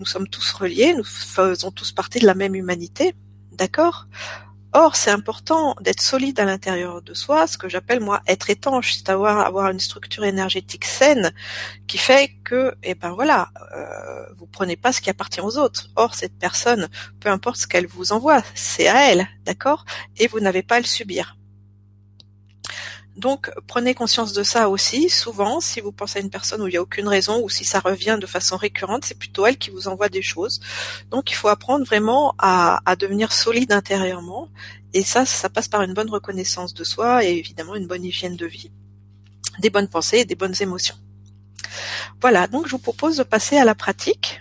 nous 0.00 0.06
sommes 0.06 0.26
tous 0.26 0.52
reliés, 0.52 0.92
nous 0.94 1.04
faisons 1.04 1.70
tous 1.70 1.92
partie 1.92 2.18
de 2.18 2.26
la 2.26 2.34
même 2.34 2.54
humanité. 2.54 3.14
D'accord? 3.52 4.06
Or, 4.74 4.96
c'est 4.96 5.10
important 5.10 5.76
d'être 5.80 6.00
solide 6.00 6.40
à 6.40 6.44
l'intérieur 6.44 7.02
de 7.02 7.12
soi, 7.12 7.46
ce 7.46 7.58
que 7.58 7.68
j'appelle 7.68 8.00
moi 8.00 8.22
être 8.26 8.48
étanche, 8.48 8.94
c'est 8.94 9.10
avoir 9.10 9.40
avoir 9.40 9.70
une 9.70 9.80
structure 9.80 10.24
énergétique 10.24 10.86
saine 10.86 11.32
qui 11.86 11.98
fait 11.98 12.30
que, 12.42 12.74
eh 12.82 12.94
ben 12.94 13.12
voilà, 13.12 13.50
euh, 13.76 14.24
vous 14.38 14.46
prenez 14.46 14.76
pas 14.76 14.92
ce 14.92 15.02
qui 15.02 15.10
appartient 15.10 15.42
aux 15.42 15.58
autres. 15.58 15.90
Or, 15.96 16.14
cette 16.14 16.38
personne, 16.38 16.88
peu 17.20 17.28
importe 17.28 17.58
ce 17.58 17.66
qu'elle 17.66 17.86
vous 17.86 18.12
envoie, 18.12 18.42
c'est 18.54 18.88
à 18.88 19.10
elle, 19.10 19.28
d'accord, 19.44 19.84
et 20.16 20.26
vous 20.26 20.40
n'avez 20.40 20.62
pas 20.62 20.76
à 20.76 20.80
le 20.80 20.86
subir. 20.86 21.36
Donc 23.16 23.50
prenez 23.66 23.94
conscience 23.94 24.32
de 24.32 24.42
ça 24.42 24.70
aussi. 24.70 25.10
Souvent, 25.10 25.60
si 25.60 25.80
vous 25.80 25.92
pensez 25.92 26.18
à 26.18 26.22
une 26.22 26.30
personne 26.30 26.62
où 26.62 26.66
il 26.66 26.70
n'y 26.70 26.76
a 26.78 26.82
aucune 26.82 27.08
raison 27.08 27.42
ou 27.42 27.50
si 27.50 27.64
ça 27.64 27.80
revient 27.80 28.18
de 28.20 28.26
façon 28.26 28.56
récurrente, 28.56 29.04
c'est 29.04 29.18
plutôt 29.18 29.44
elle 29.44 29.58
qui 29.58 29.70
vous 29.70 29.88
envoie 29.88 30.08
des 30.08 30.22
choses. 30.22 30.60
Donc 31.10 31.30
il 31.30 31.34
faut 31.34 31.48
apprendre 31.48 31.84
vraiment 31.84 32.34
à, 32.38 32.80
devenir 32.98 33.32
solide 33.32 33.72
intérieurement. 33.72 34.48
Et 34.94 35.02
ça, 35.02 35.26
ça 35.26 35.50
passe 35.50 35.68
par 35.68 35.82
une 35.82 35.94
bonne 35.94 36.10
reconnaissance 36.10 36.74
de 36.74 36.84
soi 36.84 37.24
et 37.24 37.32
évidemment 37.32 37.74
une 37.74 37.86
bonne 37.86 38.04
hygiène 38.04 38.36
de 38.36 38.46
vie, 38.46 38.70
des 39.58 39.70
bonnes 39.70 39.88
pensées 39.88 40.18
et 40.18 40.24
des 40.24 40.34
bonnes 40.34 40.54
émotions. 40.60 40.96
Voilà, 42.20 42.46
donc 42.46 42.66
je 42.66 42.72
vous 42.72 42.78
propose 42.78 43.16
de 43.16 43.22
passer 43.22 43.56
à 43.56 43.64
la 43.64 43.74
pratique. 43.74 44.40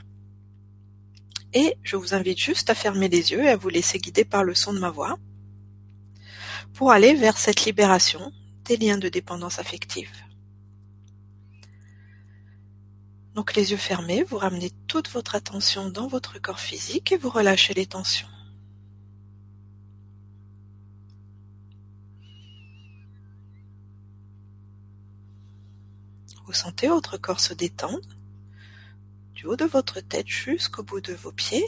Et 1.54 1.76
je 1.84 1.98
vous 1.98 2.14
invite 2.14 2.40
juste 2.40 2.70
à 2.70 2.76
fermer 2.76 3.10
les 3.10 3.32
yeux 3.32 3.44
et 3.44 3.50
à 3.50 3.58
vous 3.58 3.68
laisser 3.68 4.00
guider 4.00 4.24
par 4.24 4.46
le 4.46 4.56
son 4.56 4.72
de 4.72 4.80
ma 4.80 4.90
voix 4.90 5.18
pour 6.74 6.92
aller 6.92 7.14
vers 7.14 7.38
cette 7.38 7.66
libération 7.66 8.32
liens 8.78 8.98
de 8.98 9.10
dépendance 9.10 9.60
affective. 9.60 10.12
Donc 13.34 13.56
les 13.56 13.72
yeux 13.72 13.78
fermés, 13.78 14.24
vous 14.24 14.38
ramenez 14.38 14.72
toute 14.88 15.10
votre 15.10 15.36
attention 15.36 15.90
dans 15.90 16.08
votre 16.08 16.40
corps 16.40 16.60
physique 16.60 17.12
et 17.12 17.18
vous 17.18 17.30
relâchez 17.30 17.74
les 17.74 17.86
tensions. 17.86 18.28
Vous 26.46 26.54
sentez 26.54 26.90
votre 26.90 27.18
corps 27.18 27.40
se 27.40 27.54
détendre 27.54 28.10
du 29.34 29.46
haut 29.46 29.56
de 29.56 29.64
votre 29.64 30.02
tête 30.02 30.28
jusqu'au 30.28 30.84
bout 30.84 31.00
de 31.00 31.14
vos 31.14 31.32
pieds. 31.32 31.66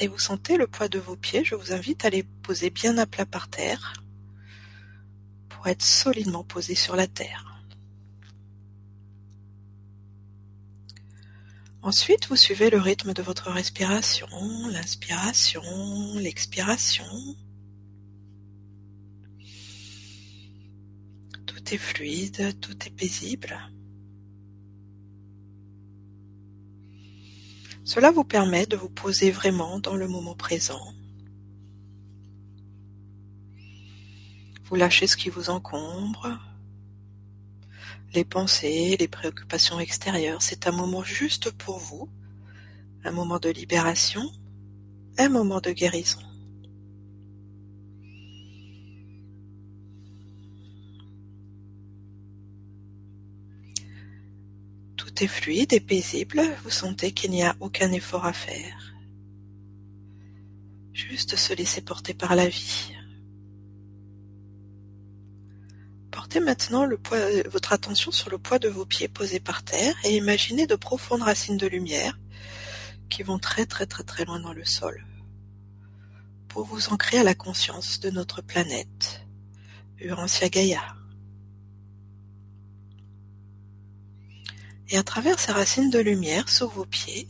Et 0.00 0.08
vous 0.08 0.18
sentez 0.18 0.56
le 0.56 0.66
poids 0.66 0.88
de 0.88 0.98
vos 0.98 1.16
pieds, 1.16 1.44
je 1.44 1.54
vous 1.54 1.72
invite 1.72 2.04
à 2.04 2.10
les 2.10 2.22
poser 2.22 2.70
bien 2.70 2.98
à 2.98 3.06
plat 3.06 3.26
par 3.26 3.48
terre 3.48 3.94
pour 5.48 5.66
être 5.68 5.82
solidement 5.82 6.44
posé 6.44 6.74
sur 6.74 6.96
la 6.96 7.06
terre. 7.06 7.54
Ensuite, 11.82 12.28
vous 12.28 12.36
suivez 12.36 12.70
le 12.70 12.78
rythme 12.78 13.12
de 13.12 13.22
votre 13.22 13.50
respiration, 13.50 14.26
l'inspiration, 14.70 15.62
l'expiration. 16.18 17.04
Tout 21.46 21.74
est 21.74 21.78
fluide, 21.78 22.58
tout 22.60 22.86
est 22.86 22.90
paisible. 22.90 23.58
Cela 27.84 28.10
vous 28.10 28.24
permet 28.24 28.64
de 28.64 28.76
vous 28.76 28.88
poser 28.88 29.30
vraiment 29.30 29.78
dans 29.78 29.94
le 29.94 30.08
moment 30.08 30.34
présent. 30.34 30.94
Vous 34.64 34.74
lâchez 34.74 35.06
ce 35.06 35.18
qui 35.18 35.28
vous 35.28 35.50
encombre, 35.50 36.40
les 38.14 38.24
pensées, 38.24 38.96
les 38.98 39.08
préoccupations 39.08 39.78
extérieures. 39.78 40.40
C'est 40.40 40.66
un 40.66 40.72
moment 40.72 41.04
juste 41.04 41.50
pour 41.50 41.78
vous, 41.78 42.08
un 43.04 43.12
moment 43.12 43.38
de 43.38 43.50
libération, 43.50 44.32
un 45.18 45.28
moment 45.28 45.60
de 45.60 45.70
guérison. 45.70 46.22
Tout 55.14 55.22
est 55.22 55.28
fluide 55.28 55.72
et 55.72 55.80
paisible, 55.80 56.42
vous 56.64 56.70
sentez 56.70 57.12
qu'il 57.12 57.30
n'y 57.30 57.44
a 57.44 57.54
aucun 57.60 57.92
effort 57.92 58.24
à 58.24 58.32
faire. 58.32 58.94
Juste 60.92 61.36
se 61.36 61.52
laisser 61.52 61.82
porter 61.82 62.14
par 62.14 62.34
la 62.34 62.48
vie. 62.48 62.92
Portez 66.10 66.40
maintenant 66.40 66.88
votre 67.46 67.72
attention 67.72 68.10
sur 68.10 68.28
le 68.28 68.38
poids 68.38 68.58
de 68.58 68.68
vos 68.68 68.86
pieds 68.86 69.06
posés 69.06 69.38
par 69.38 69.62
terre 69.62 69.94
et 70.02 70.16
imaginez 70.16 70.66
de 70.66 70.74
profondes 70.74 71.22
racines 71.22 71.58
de 71.58 71.68
lumière 71.68 72.18
qui 73.08 73.22
vont 73.22 73.38
très 73.38 73.66
très 73.66 73.86
très 73.86 74.02
très 74.02 74.24
loin 74.24 74.40
dans 74.40 74.52
le 74.52 74.64
sol 74.64 75.04
pour 76.48 76.64
vous 76.64 76.92
ancrer 76.92 77.18
à 77.18 77.24
la 77.24 77.34
conscience 77.34 78.00
de 78.00 78.10
notre 78.10 78.42
planète, 78.42 79.24
Urantia 80.00 80.48
Gaïa. 80.48 81.03
Et 84.94 84.96
à 84.96 85.02
travers 85.02 85.40
ces 85.40 85.50
racines 85.50 85.90
de 85.90 85.98
lumière 85.98 86.48
sous 86.48 86.68
vos 86.68 86.86
pieds, 86.86 87.26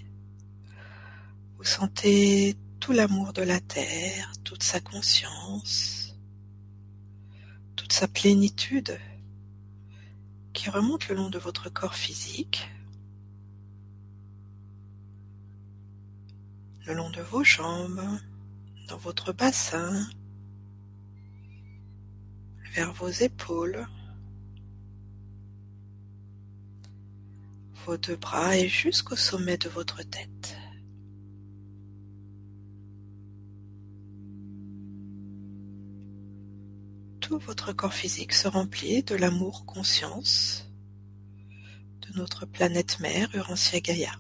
vous 1.56 1.64
sentez 1.64 2.56
tout 2.78 2.92
l'amour 2.92 3.33
de 3.33 3.40
la 3.40 3.59
terre, 3.59 4.30
toute 4.44 4.62
sa 4.62 4.80
conscience, 4.80 6.14
toute 7.75 7.94
sa 7.94 8.06
plénitude 8.06 9.00
qui 10.52 10.68
remonte 10.68 11.09
le 11.09 11.14
long 11.14 11.30
de 11.30 11.38
votre 11.38 11.71
corps 11.71 11.94
physique, 11.94 12.71
le 16.85 16.92
long 16.92 17.09
de 17.09 17.23
vos 17.23 17.44
jambes, 17.44 18.21
dans 18.88 18.99
votre 18.99 19.33
bassin, 19.33 20.06
vers 22.75 22.92
vos 22.92 23.09
épaules, 23.09 23.87
vos 27.87 27.97
deux 27.97 28.17
bras 28.17 28.57
et 28.57 28.69
jusqu'au 28.69 29.17
sommet 29.17 29.57
de 29.59 29.69
votre 29.69 30.03
tête. 30.03 30.57
Tout 37.21 37.38
votre 37.38 37.73
corps 37.73 37.95
physique 37.95 38.33
se 38.33 38.49
remplit 38.49 39.03
de 39.03 39.14
l'amour 39.14 39.64
conscience 39.67 40.71
de 42.03 42.19
notre 42.19 42.47
planète 42.47 43.00
mère 43.00 43.35
Urantia 43.35 43.81
Gaïa. 43.81 44.12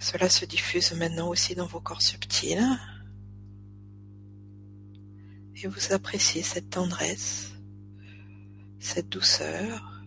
Cela 0.00 0.28
se 0.28 0.44
diffuse 0.44 0.92
maintenant 0.92 1.28
aussi 1.28 1.56
dans 1.56 1.66
vos 1.66 1.80
corps 1.80 2.02
subtils. 2.02 2.78
Et 5.56 5.66
vous 5.66 5.92
appréciez 5.92 6.42
cette 6.42 6.70
tendresse, 6.70 7.55
cette 8.86 9.08
douceur, 9.08 10.00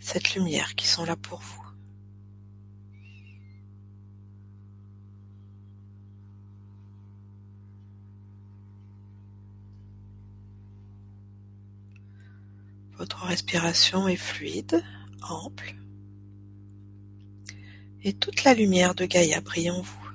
cette 0.00 0.34
lumière 0.34 0.74
qui 0.74 0.88
sont 0.88 1.04
là 1.04 1.14
pour 1.14 1.38
vous. 1.38 1.62
Votre 12.98 13.24
respiration 13.24 14.08
est 14.08 14.16
fluide, 14.16 14.82
ample 15.22 15.76
et 18.02 18.14
toute 18.14 18.42
la 18.42 18.54
lumière 18.54 18.96
de 18.96 19.04
Gaïa 19.04 19.40
brille 19.40 19.70
en 19.70 19.80
vous. 19.80 20.05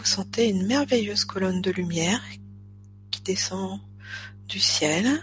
Vous 0.00 0.06
sentez 0.06 0.48
une 0.48 0.66
merveilleuse 0.66 1.26
colonne 1.26 1.60
de 1.60 1.70
lumière 1.70 2.22
qui 3.10 3.20
descend 3.20 3.80
du 4.48 4.58
ciel, 4.58 5.20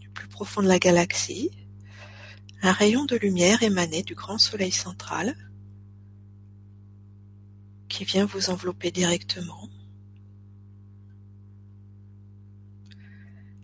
du 0.00 0.10
plus 0.10 0.28
profond 0.28 0.60
de 0.60 0.68
la 0.68 0.78
galaxie, 0.78 1.50
un 2.60 2.72
rayon 2.72 3.06
de 3.06 3.16
lumière 3.16 3.62
émané 3.62 4.02
du 4.02 4.14
grand 4.14 4.36
soleil 4.36 4.70
central 4.70 5.34
qui 7.88 8.04
vient 8.04 8.26
vous 8.26 8.50
envelopper 8.50 8.90
directement. 8.90 9.70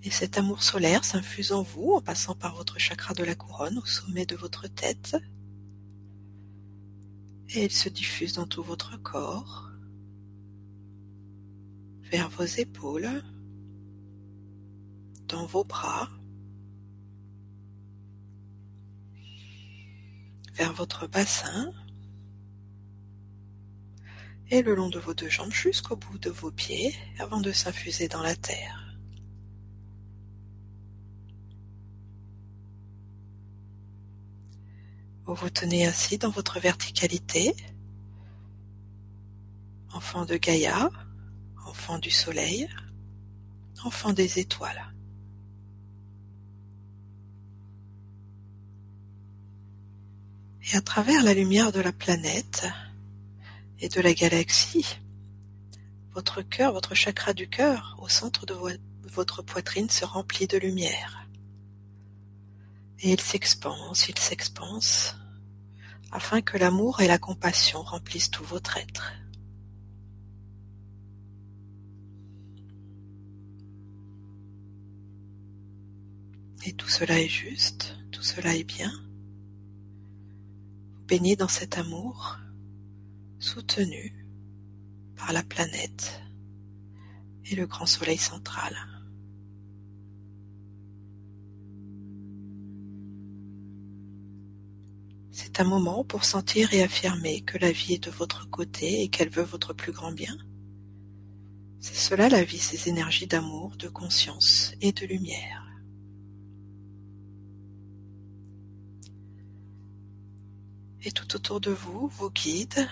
Et 0.02 0.10
cet 0.10 0.38
amour 0.38 0.62
solaire 0.62 1.04
s'infuse 1.04 1.52
en 1.52 1.62
vous 1.62 1.92
en 1.92 2.00
passant 2.00 2.34
par 2.34 2.56
votre 2.56 2.78
chakra 2.78 3.12
de 3.12 3.22
la 3.22 3.34
couronne 3.34 3.76
au 3.76 3.84
sommet 3.84 4.24
de 4.24 4.36
votre 4.36 4.66
tête. 4.66 5.14
Et 7.50 7.66
il 7.66 7.72
se 7.72 7.90
diffuse 7.90 8.32
dans 8.32 8.46
tout 8.46 8.62
votre 8.62 8.96
corps, 9.02 9.73
vers 12.10 12.28
vos 12.30 12.44
épaules, 12.44 13.22
dans 15.28 15.46
vos 15.46 15.64
bras, 15.64 16.08
vers 20.54 20.72
votre 20.72 21.06
bassin 21.06 21.72
et 24.50 24.62
le 24.62 24.74
long 24.74 24.88
de 24.88 24.98
vos 24.98 25.14
deux 25.14 25.28
jambes 25.28 25.52
jusqu'au 25.52 25.96
bout 25.96 26.18
de 26.18 26.30
vos 26.30 26.52
pieds 26.52 26.94
avant 27.18 27.40
de 27.40 27.50
s'infuser 27.50 28.08
dans 28.08 28.22
la 28.22 28.36
terre. 28.36 28.96
Vous 35.24 35.34
vous 35.34 35.50
tenez 35.50 35.86
ainsi 35.86 36.18
dans 36.18 36.30
votre 36.30 36.60
verticalité, 36.60 37.56
enfant 39.94 40.26
de 40.26 40.36
Gaïa, 40.36 40.90
enfant 41.64 41.98
du 41.98 42.10
soleil, 42.10 42.68
enfant 43.84 44.12
des 44.12 44.38
étoiles. 44.38 44.92
Et 50.72 50.76
à 50.76 50.80
travers 50.80 51.22
la 51.22 51.34
lumière 51.34 51.72
de 51.72 51.80
la 51.80 51.92
planète 51.92 52.66
et 53.80 53.88
de 53.88 54.00
la 54.00 54.14
galaxie, 54.14 54.98
votre 56.12 56.42
cœur, 56.42 56.72
votre 56.72 56.94
chakra 56.94 57.34
du 57.34 57.48
cœur, 57.48 57.96
au 58.00 58.08
centre 58.08 58.46
de 58.46 58.54
votre 59.08 59.42
poitrine 59.42 59.90
se 59.90 60.04
remplit 60.04 60.46
de 60.46 60.56
lumière. 60.56 61.26
Et 63.00 63.12
il 63.12 63.20
s'expanse, 63.20 64.08
il 64.08 64.18
s'expanse, 64.18 65.16
afin 66.12 66.40
que 66.40 66.56
l'amour 66.56 67.00
et 67.00 67.08
la 67.08 67.18
compassion 67.18 67.82
remplissent 67.82 68.30
tout 68.30 68.44
votre 68.44 68.78
être. 68.78 69.12
Et 76.66 76.72
tout 76.72 76.88
cela 76.88 77.20
est 77.20 77.28
juste, 77.28 77.94
tout 78.10 78.22
cela 78.22 78.56
est 78.56 78.64
bien. 78.64 78.90
Vous 80.94 81.04
baignez 81.06 81.36
dans 81.36 81.48
cet 81.48 81.76
amour, 81.76 82.38
soutenu 83.38 84.26
par 85.14 85.34
la 85.34 85.42
planète 85.42 86.22
et 87.50 87.54
le 87.54 87.66
grand 87.66 87.84
soleil 87.84 88.16
central. 88.16 88.74
C'est 95.30 95.60
un 95.60 95.64
moment 95.64 96.02
pour 96.02 96.24
sentir 96.24 96.72
et 96.72 96.82
affirmer 96.82 97.42
que 97.42 97.58
la 97.58 97.72
vie 97.72 97.94
est 97.94 98.04
de 98.04 98.10
votre 98.10 98.48
côté 98.48 99.02
et 99.02 99.08
qu'elle 99.08 99.28
veut 99.28 99.42
votre 99.42 99.74
plus 99.74 99.92
grand 99.92 100.12
bien. 100.12 100.36
C'est 101.80 101.94
cela 101.94 102.30
la 102.30 102.42
vie, 102.42 102.58
ces 102.58 102.88
énergies 102.88 103.26
d'amour, 103.26 103.76
de 103.76 103.88
conscience 103.88 104.72
et 104.80 104.92
de 104.92 105.04
lumière. 105.04 105.73
Et 111.06 111.12
tout 111.12 111.36
autour 111.36 111.60
de 111.60 111.70
vous, 111.70 112.08
vos 112.08 112.30
guides, 112.30 112.88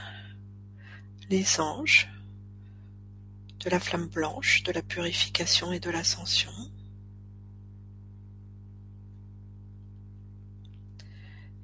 les 1.31 1.61
anges, 1.61 2.11
de 3.61 3.71
la 3.71 3.81
flamme 3.81 4.09
blanche, 4.09 4.63
de 4.65 4.73
la 4.73 4.83
purification 4.83 5.73
et 5.73 5.81
de 5.81 5.89
l'ascension, 5.89 6.53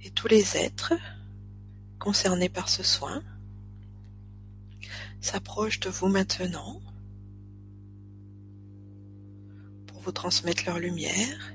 et 0.00 0.10
tous 0.10 0.28
les 0.28 0.56
êtres 0.56 0.94
concernés 1.98 2.48
par 2.48 2.70
ce 2.70 2.82
soin 2.82 3.22
s'approchent 5.20 5.80
de 5.80 5.90
vous 5.90 6.08
maintenant 6.08 6.80
pour 9.86 10.00
vous 10.00 10.12
transmettre 10.12 10.64
leur 10.64 10.78
lumière, 10.78 11.52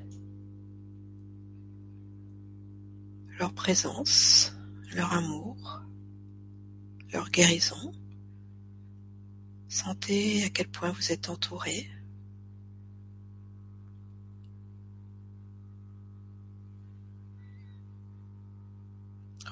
leur 3.39 3.53
présence, 3.53 4.52
leur 4.95 5.13
amour, 5.13 5.81
leur 7.11 7.29
guérison. 7.29 7.93
Sentez 9.69 10.43
à 10.43 10.49
quel 10.49 10.67
point 10.67 10.91
vous 10.91 11.11
êtes 11.11 11.29
entouré. 11.29 11.89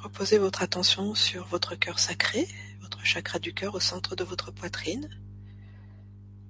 Reposez 0.04 0.38
votre 0.38 0.62
attention 0.62 1.16
sur 1.16 1.48
votre 1.48 1.76
cœur 1.76 2.00
sacré, 2.00 2.48
votre 2.82 3.04
chakra 3.06 3.40
du 3.40 3.54
cœur 3.54 3.76
au 3.76 3.80
centre 3.80 4.16
de 4.16 4.24
votre 4.24 4.52
poitrine. 4.52 5.10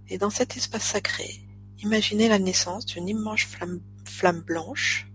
Et 0.08 0.18
dans 0.18 0.30
cet 0.30 0.58
espace 0.58 0.84
sacré, 0.84 1.42
imaginez 1.80 2.28
la 2.28 2.40
naissance 2.40 2.86
d'une 2.86 3.08
immense 3.08 3.42
flamme, 3.42 3.82
flamme 4.06 4.42
blanche, 4.42 5.08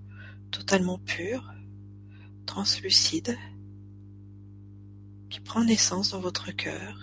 totalement 0.50 0.98
pure, 0.98 1.52
translucide, 2.46 3.36
qui 5.36 5.42
prend 5.42 5.62
naissance 5.62 6.12
dans 6.12 6.20
votre 6.20 6.50
cœur 6.50 6.98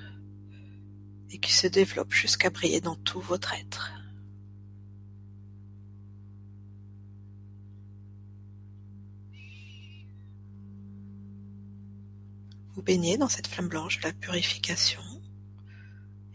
et 1.30 1.38
qui 1.38 1.54
se 1.54 1.68
développe 1.68 2.12
jusqu'à 2.12 2.50
briller 2.50 2.82
dans 2.82 2.96
tout 2.96 3.20
votre 3.20 3.54
être. 3.54 3.94
Vous 12.74 12.82
baignez 12.82 13.20
dans 13.20 13.30
cette 13.30 13.46
flamme 13.46 13.68
blanche 13.68 14.00
de 14.00 14.08
la 14.08 14.14
purification 14.14 15.04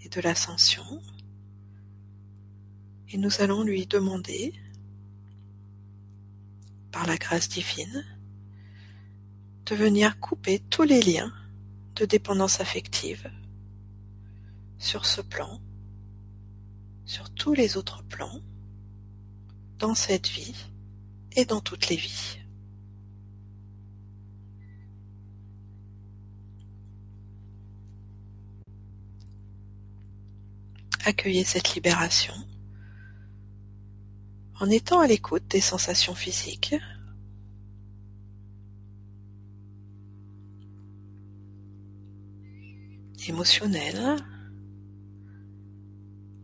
et 0.00 0.08
de 0.08 0.20
l'ascension. 0.20 1.02
Et 3.08 3.18
nous 3.18 3.40
allons 3.40 3.64
lui 3.64 3.88
demander, 3.88 4.54
par 6.92 7.08
la 7.08 7.16
grâce 7.16 7.48
divine, 7.48 8.04
de 9.66 9.74
venir 9.74 10.20
couper 10.20 10.60
tous 10.70 10.84
les 10.84 11.02
liens 11.02 11.32
de 11.98 12.04
dépendance 12.04 12.60
affective 12.60 13.28
sur 14.78 15.04
ce 15.04 15.20
plan, 15.20 15.60
sur 17.04 17.30
tous 17.30 17.54
les 17.54 17.76
autres 17.76 18.04
plans, 18.04 18.40
dans 19.78 19.94
cette 19.94 20.28
vie 20.28 20.54
et 21.32 21.44
dans 21.44 21.60
toutes 21.60 21.88
les 21.88 21.96
vies. 21.96 22.38
Accueillez 31.04 31.44
cette 31.44 31.74
libération 31.74 32.34
en 34.60 34.68
étant 34.70 35.00
à 35.00 35.06
l'écoute 35.06 35.46
des 35.48 35.60
sensations 35.60 36.14
physiques. 36.14 36.74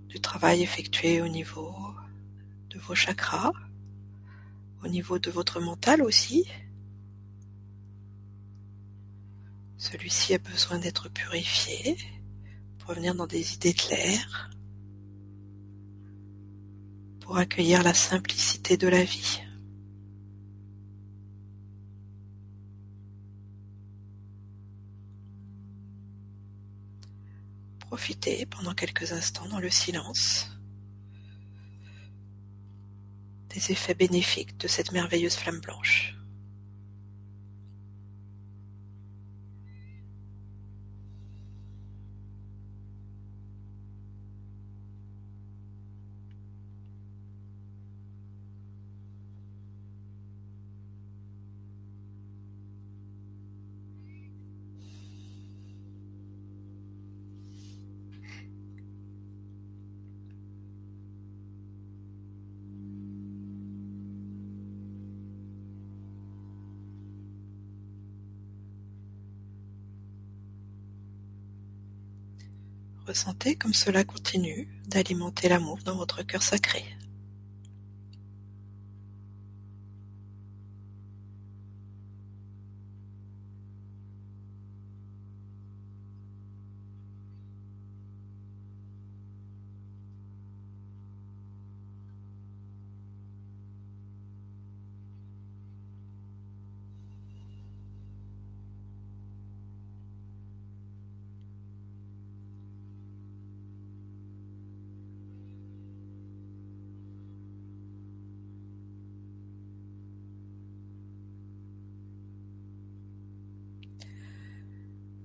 Du 0.08 0.20
travail 0.20 0.62
effectué 0.62 1.22
au 1.22 1.28
niveau 1.28 1.74
de 2.70 2.78
vos 2.78 2.94
chakras, 2.94 3.52
au 4.82 4.88
niveau 4.88 5.18
de 5.18 5.30
votre 5.30 5.60
mental 5.60 6.02
aussi. 6.02 6.46
Celui-ci 9.78 10.34
a 10.34 10.38
besoin 10.38 10.78
d'être 10.78 11.08
purifié 11.08 11.96
pour 12.78 12.90
revenir 12.90 13.14
dans 13.14 13.26
des 13.26 13.54
idées 13.54 13.74
claires, 13.74 14.50
pour 17.20 17.38
accueillir 17.38 17.82
la 17.82 17.94
simplicité 17.94 18.76
de 18.76 18.88
la 18.88 19.04
vie. 19.04 19.43
Profitez 27.94 28.44
pendant 28.46 28.74
quelques 28.74 29.12
instants 29.12 29.46
dans 29.46 29.60
le 29.60 29.70
silence 29.70 30.50
des 33.50 33.70
effets 33.70 33.94
bénéfiques 33.94 34.56
de 34.56 34.66
cette 34.66 34.90
merveilleuse 34.90 35.36
flamme 35.36 35.60
blanche. 35.60 36.16
Ressentez 73.14 73.54
comme 73.54 73.74
cela 73.74 74.02
continue 74.02 74.66
d'alimenter 74.88 75.48
l'amour 75.48 75.78
dans 75.84 75.94
votre 75.94 76.24
cœur 76.24 76.42
sacré. 76.42 76.84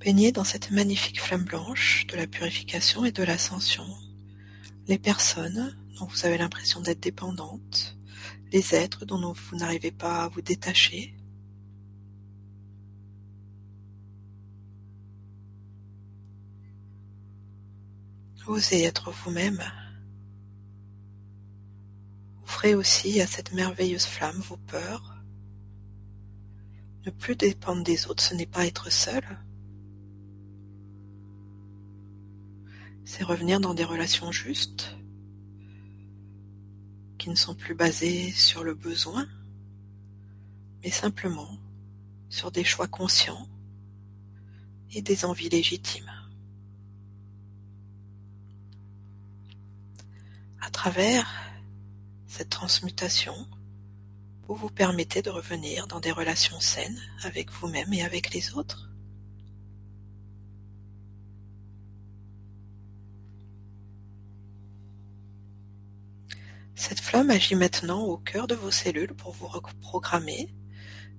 Baignez 0.09 0.31
dans 0.31 0.43
cette 0.43 0.71
magnifique 0.71 1.21
flamme 1.21 1.43
blanche 1.43 2.07
de 2.07 2.15
la 2.15 2.25
purification 2.25 3.05
et 3.05 3.11
de 3.11 3.21
l'ascension 3.21 3.85
les 4.87 4.97
personnes 4.97 5.77
dont 5.99 6.07
vous 6.07 6.25
avez 6.25 6.39
l'impression 6.39 6.81
d'être 6.81 6.99
dépendantes, 6.99 7.95
les 8.51 8.73
êtres 8.73 9.05
dont 9.05 9.33
vous 9.33 9.55
n'arrivez 9.55 9.91
pas 9.91 10.23
à 10.23 10.27
vous 10.29 10.41
détacher. 10.41 11.15
Osez 18.47 18.81
être 18.85 19.11
vous-même. 19.11 19.61
Ouvrez 22.41 22.73
aussi 22.73 23.21
à 23.21 23.27
cette 23.27 23.53
merveilleuse 23.53 24.07
flamme 24.07 24.39
vos 24.39 24.57
peurs. 24.57 25.17
Ne 27.05 27.11
plus 27.11 27.35
dépendre 27.35 27.83
des 27.83 28.07
autres, 28.07 28.23
ce 28.23 28.33
n'est 28.33 28.47
pas 28.47 28.65
être 28.65 28.91
seul. 28.91 29.23
C'est 33.09 33.23
revenir 33.23 33.59
dans 33.59 33.73
des 33.73 33.83
relations 33.83 34.31
justes, 34.31 34.95
qui 37.17 37.31
ne 37.31 37.35
sont 37.35 37.55
plus 37.55 37.73
basées 37.73 38.31
sur 38.31 38.63
le 38.63 38.75
besoin, 38.75 39.27
mais 40.83 40.91
simplement 40.91 41.57
sur 42.29 42.51
des 42.51 42.63
choix 42.63 42.87
conscients 42.87 43.47
et 44.91 45.01
des 45.01 45.25
envies 45.25 45.49
légitimes. 45.49 46.11
À 50.61 50.69
travers 50.69 51.27
cette 52.27 52.51
transmutation, 52.51 53.47
vous 54.47 54.55
vous 54.55 54.69
permettez 54.69 55.23
de 55.23 55.31
revenir 55.31 55.87
dans 55.87 55.99
des 55.99 56.11
relations 56.11 56.59
saines 56.59 57.01
avec 57.23 57.49
vous-même 57.53 57.91
et 57.91 58.03
avec 58.03 58.35
les 58.35 58.53
autres. 58.53 58.88
Cette 66.79 67.01
flamme 67.01 67.29
agit 67.29 67.55
maintenant 67.55 68.03
au 68.03 68.15
cœur 68.15 68.47
de 68.47 68.55
vos 68.55 68.71
cellules 68.71 69.13
pour 69.13 69.33
vous 69.33 69.47
reprogrammer 69.47 70.49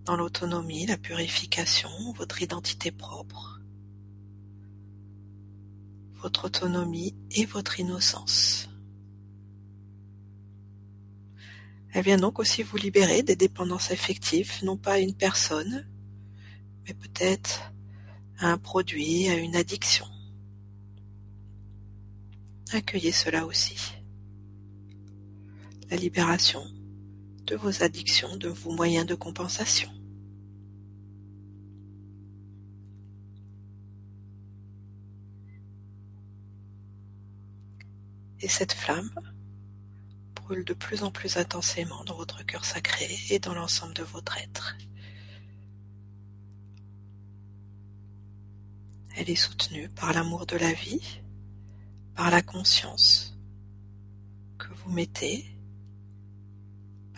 dans 0.06 0.16
l'autonomie, 0.16 0.86
la 0.86 0.96
purification, 0.96 1.90
votre 2.16 2.40
identité 2.40 2.90
propre, 2.90 3.60
votre 6.14 6.46
autonomie 6.46 7.14
et 7.32 7.44
votre 7.44 7.78
innocence. 7.78 8.70
Elle 11.92 12.04
vient 12.04 12.16
donc 12.16 12.38
aussi 12.38 12.62
vous 12.62 12.78
libérer 12.78 13.22
des 13.22 13.36
dépendances 13.36 13.90
affectives, 13.90 14.64
non 14.64 14.78
pas 14.78 14.92
à 14.92 14.98
une 14.98 15.14
personne, 15.14 15.86
mais 16.88 16.94
peut-être 16.94 17.70
à 18.38 18.50
un 18.50 18.56
produit, 18.56 19.28
à 19.28 19.36
une 19.36 19.56
addiction. 19.56 20.06
Accueillez 22.72 23.12
cela 23.12 23.44
aussi 23.44 23.99
la 25.90 25.96
libération 25.96 26.64
de 27.46 27.56
vos 27.56 27.82
addictions, 27.82 28.36
de 28.36 28.48
vos 28.48 28.72
moyens 28.72 29.06
de 29.06 29.16
compensation. 29.16 29.90
Et 38.40 38.48
cette 38.48 38.72
flamme 38.72 39.10
brûle 40.36 40.64
de 40.64 40.74
plus 40.74 41.02
en 41.02 41.10
plus 41.10 41.36
intensément 41.36 42.04
dans 42.04 42.16
votre 42.16 42.44
cœur 42.46 42.64
sacré 42.64 43.08
et 43.28 43.38
dans 43.38 43.54
l'ensemble 43.54 43.94
de 43.94 44.04
votre 44.04 44.38
être. 44.38 44.76
Elle 49.16 49.28
est 49.28 49.34
soutenue 49.34 49.88
par 49.88 50.12
l'amour 50.12 50.46
de 50.46 50.56
la 50.56 50.72
vie, 50.72 51.20
par 52.14 52.30
la 52.30 52.40
conscience 52.40 53.36
que 54.56 54.72
vous 54.72 54.90
mettez 54.90 55.44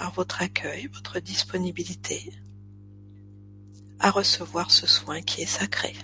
par 0.03 0.11
votre 0.15 0.43
accueil, 0.43 0.88
votre 0.93 1.21
disponibilité 1.21 2.33
à 4.01 4.11
recevoir 4.11 4.73
ce 4.73 4.88
soin 4.88 5.23
qui 5.23 5.43
est 5.43 5.47
sacré. 5.47 5.95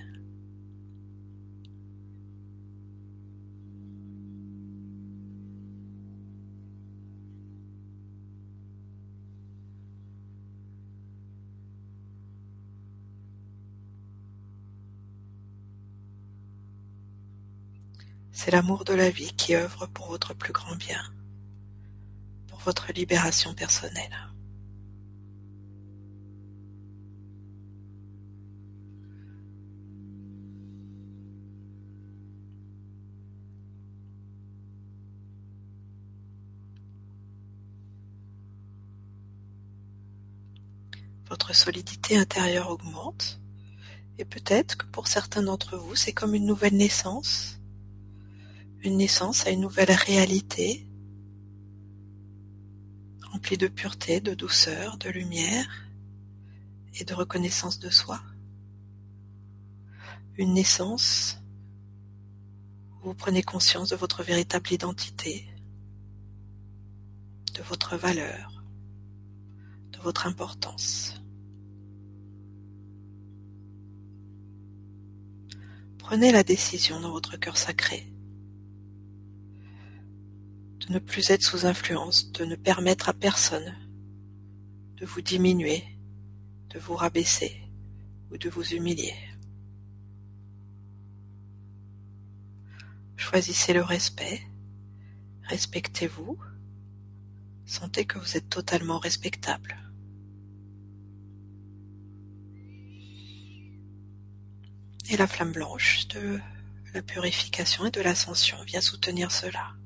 C'est 18.30 18.52
l'amour 18.52 18.84
de 18.84 18.94
la 18.94 19.10
vie 19.10 19.32
qui 19.32 19.56
œuvre 19.56 19.88
pour 19.88 20.06
votre 20.06 20.34
plus 20.34 20.52
grand 20.52 20.76
bien, 20.76 21.02
votre 22.68 22.92
libération 22.92 23.54
personnelle. 23.54 24.14
Votre 41.30 41.54
solidité 41.54 42.18
intérieure 42.18 42.68
augmente. 42.68 43.40
Et 44.18 44.26
peut-être 44.26 44.76
que 44.76 44.84
pour 44.84 45.06
certains 45.06 45.42
d'entre 45.42 45.78
vous 45.78 45.96
c'est 45.96 46.12
comme 46.12 46.34
une 46.34 46.44
nouvelle 46.44 46.76
naissance. 46.76 47.60
Une 48.82 48.98
naissance 48.98 49.46
à 49.46 49.50
une 49.50 49.62
nouvelle 49.62 49.92
réalité, 49.92 50.87
remplie 53.30 53.58
de 53.58 53.68
pureté, 53.68 54.20
de 54.20 54.34
douceur, 54.34 54.98
de 54.98 55.08
lumière 55.10 55.86
et 56.94 57.04
de 57.04 57.14
reconnaissance 57.14 57.78
de 57.78 57.90
soi. 57.90 58.20
Une 60.36 60.54
naissance 60.54 61.38
où 62.92 63.08
vous 63.08 63.14
prenez 63.14 63.42
conscience 63.42 63.90
de 63.90 63.96
votre 63.96 64.22
véritable 64.22 64.72
identité, 64.72 65.48
de 67.54 67.62
votre 67.62 67.96
valeur, 67.96 68.62
de 69.92 69.98
votre 69.98 70.26
importance. 70.26 71.20
Prenez 75.98 76.32
la 76.32 76.42
décision 76.42 77.00
dans 77.00 77.10
votre 77.10 77.36
cœur 77.36 77.58
sacré 77.58 78.10
ne 80.88 80.98
plus 80.98 81.30
être 81.30 81.42
sous 81.42 81.66
influence, 81.66 82.32
de 82.32 82.44
ne 82.44 82.56
permettre 82.56 83.08
à 83.08 83.12
personne 83.12 83.74
de 84.96 85.06
vous 85.06 85.20
diminuer, 85.20 85.84
de 86.70 86.78
vous 86.78 86.96
rabaisser 86.96 87.62
ou 88.30 88.36
de 88.36 88.48
vous 88.48 88.74
humilier. 88.74 89.14
Choisissez 93.16 93.72
le 93.72 93.82
respect, 93.82 94.42
respectez-vous, 95.42 96.38
sentez 97.66 98.04
que 98.04 98.18
vous 98.18 98.36
êtes 98.36 98.48
totalement 98.48 98.98
respectable. 98.98 99.76
Et 105.10 105.16
la 105.16 105.26
flamme 105.26 105.52
blanche 105.52 106.08
de 106.08 106.38
la 106.92 107.02
purification 107.02 107.86
et 107.86 107.90
de 107.90 108.00
l'ascension 108.00 108.62
vient 108.64 108.80
soutenir 108.80 109.30
cela. 109.30 109.77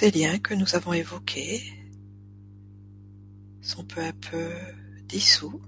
Ces 0.00 0.10
liens 0.12 0.38
que 0.38 0.54
nous 0.54 0.76
avons 0.76 0.94
évoqués 0.94 1.62
sont 3.60 3.84
peu 3.84 4.02
à 4.02 4.14
peu 4.14 4.50
dissous 5.04 5.60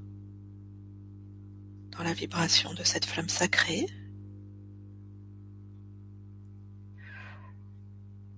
dans 1.90 2.02
la 2.02 2.14
vibration 2.14 2.72
de 2.72 2.82
cette 2.82 3.04
flamme 3.04 3.28
sacrée. 3.28 3.84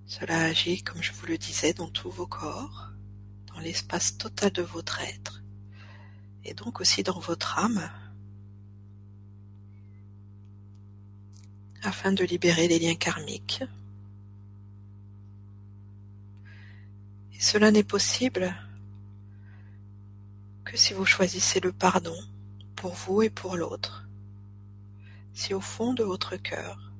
Cela 0.05 0.43
agit, 0.43 0.83
comme 0.83 1.01
je 1.01 1.13
vous 1.13 1.27
le 1.27 1.37
disais, 1.37 1.71
dans 1.71 1.87
tous 1.87 2.11
vos 2.11 2.27
corps, 2.27 2.91
dans 3.53 3.61
l'espace 3.61 4.17
total 4.17 4.51
de 4.51 4.63
votre 4.63 4.99
être, 4.99 5.43
et 6.43 6.53
donc 6.53 6.81
aussi 6.81 7.03
dans 7.03 7.19
votre 7.19 7.57
âme, 7.57 7.89
afin 11.83 12.11
de 12.11 12.25
libérer 12.25 12.67
les 12.67 12.79
liens 12.79 12.95
karmiques 12.95 13.63
Cela 17.39 17.71
n'est 17.71 17.83
possible 17.83 18.55
que 20.63 20.77
si 20.77 20.93
vous 20.93 21.05
choisissez 21.05 21.59
le 21.59 21.71
pardon 21.71 22.17
pour 22.75 22.93
vous 22.93 23.21
et 23.21 23.29
pour 23.29 23.55
l'autre. 23.55 24.07
Si 25.33 25.53
au 25.53 25.61
fond 25.61 25.93
de 25.93 26.03
votre 26.03 26.37
cœur, 26.37 26.91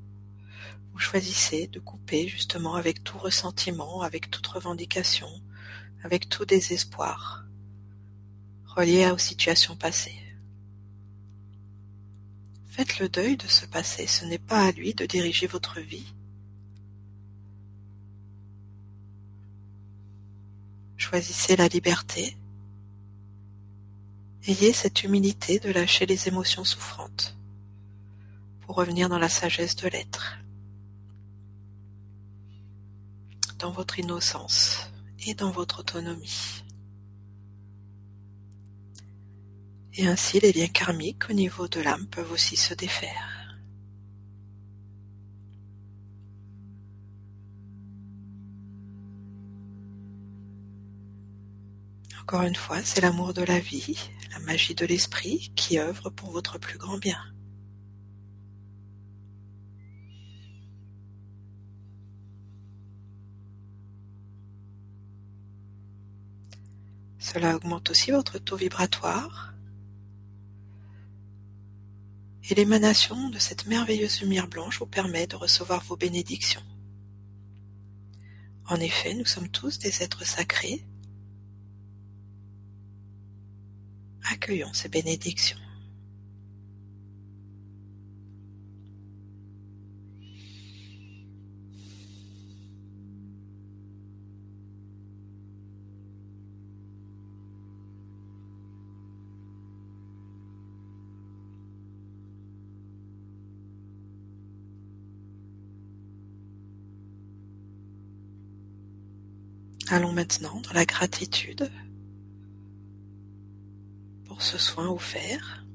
vous 0.91 1.00
choisissez 1.00 1.67
de 1.67 1.80
couper 1.80 2.28
justement 2.28 2.76
avec 2.76 3.04
tout 3.04 3.17
ressentiment, 3.17 4.02
avec 4.02 4.32
toute 4.32 4.48
revendication, 4.48 5.30
avec 6.04 6.30
tout 6.30 6.45
désespoir, 6.45 7.45
relié 8.65 9.12
aux 9.12 9.17
situations 9.17 9.76
passées. 9.76 10.21
Faites 12.67 13.00
le 13.00 13.10
deuil 13.10 13.38
de 13.38 13.48
ce 13.48 13.65
passé, 13.65 14.08
ce 14.08 14.26
n'est 14.26 14.38
pas 14.38 14.65
à 14.65 14.71
lui 14.71 14.93
de 14.93 15.06
diriger 15.06 15.48
votre 15.48 15.82
vie, 15.82 16.14
Choisissez 20.97 21.55
la 21.55 21.67
liberté. 21.67 22.38
Ayez 24.47 24.73
cette 24.73 25.03
humilité 25.03 25.60
de 25.60 25.71
lâcher 25.71 26.05
les 26.05 26.27
émotions 26.27 26.63
souffrantes 26.63 27.36
pour 28.62 28.75
revenir 28.75 29.10
dans 29.10 29.19
la 29.19 29.29
sagesse 29.29 29.75
de 29.75 29.88
l'être, 29.88 30.38
dans 33.60 33.71
votre 33.71 33.99
innocence 33.99 34.91
et 35.25 35.34
dans 35.34 35.51
votre 35.51 35.79
autonomie. 35.79 36.63
Et 39.93 40.08
ainsi 40.08 40.39
les 40.39 40.51
liens 40.51 40.67
karmiques 40.67 41.29
au 41.29 41.34
niveau 41.34 41.67
de 41.67 41.81
l'âme 41.81 42.05
peuvent 42.08 42.31
aussi 42.31 42.58
se 42.58 42.73
défaire. 42.73 43.35
Encore 52.28 52.42
une 52.42 52.56
fois, 52.56 52.82
c'est 52.84 53.02
l'amour 53.02 53.36
de 53.36 53.44
la 53.44 53.60
vie, 53.60 54.10
la 54.32 54.40
magie 54.40 54.74
de 54.74 54.84
l'esprit 54.84 55.52
qui 55.56 55.78
œuvre 55.78 56.10
pour 56.10 56.32
votre 56.32 56.58
plus 56.58 56.80
grand 56.80 56.98
bien. 56.98 57.20
Cela 67.20 67.56
augmente 67.56 67.92
aussi 67.92 68.10
votre 68.10 68.40
taux 68.40 68.56
vibratoire 68.56 69.54
et 72.50 72.56
l'émanation 72.56 73.30
de 73.30 73.38
cette 73.38 73.68
merveilleuse 73.68 74.22
lumière 74.22 74.48
blanche 74.48 74.80
vous 74.80 74.88
permet 74.88 75.28
de 75.28 75.36
recevoir 75.36 75.84
vos 75.84 75.96
bénédictions. 75.96 76.64
En 78.68 78.78
effet, 78.78 79.14
nous 79.14 79.26
sommes 79.26 79.50
tous 79.50 79.78
des 79.78 80.02
êtres 80.02 80.26
sacrés 80.26 80.84
Accueillons 84.36 84.74
ces 84.74 84.89
bénédictions. 84.89 85.58
Allons 109.88 110.12
maintenant 110.12 110.60
dans 110.60 110.74
la 110.74 110.86
gratitude 110.86 111.71
ce 114.45 114.60
soin 114.60 114.88
offert. 114.89 115.65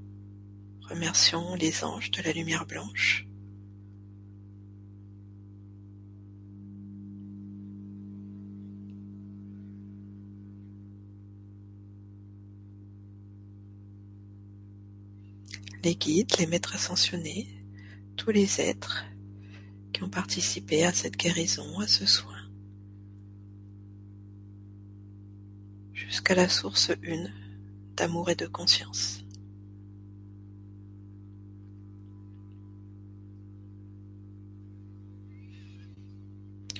Remercions 0.88 1.54
les 1.56 1.82
anges 1.82 2.12
de 2.12 2.22
la 2.22 2.32
lumière 2.32 2.66
blanche. 2.66 3.26
Les 15.82 15.96
guides, 15.96 16.38
les 16.38 16.46
maîtres 16.46 16.76
ascensionnés, 16.76 17.48
tous 18.16 18.30
les 18.30 18.60
êtres 18.60 19.04
qui 19.92 20.04
ont 20.04 20.10
participé 20.10 20.84
à 20.84 20.92
cette 20.92 21.16
guérison, 21.16 21.80
à 21.80 21.88
ce 21.88 22.06
soin. 22.06 22.36
jusqu'à 25.92 26.34
la 26.34 26.48
source 26.48 26.90
une 27.02 27.32
d'amour 28.00 28.30
et 28.30 28.34
de 28.34 28.46
conscience. 28.46 29.22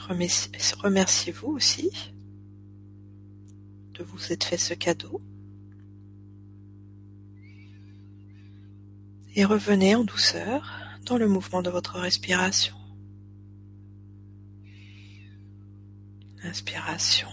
Remerciez-vous 0.09 1.49
aussi 1.49 1.91
de 3.93 4.03
vous 4.03 4.33
être 4.33 4.45
fait 4.45 4.57
ce 4.57 4.73
cadeau. 4.73 5.21
Et 9.35 9.45
revenez 9.45 9.95
en 9.95 10.05
douceur 10.05 10.75
dans 11.05 11.19
le 11.19 11.29
mouvement 11.29 11.61
de 11.61 11.69
votre 11.69 11.99
respiration. 11.99 12.75
Inspiration 16.43 17.29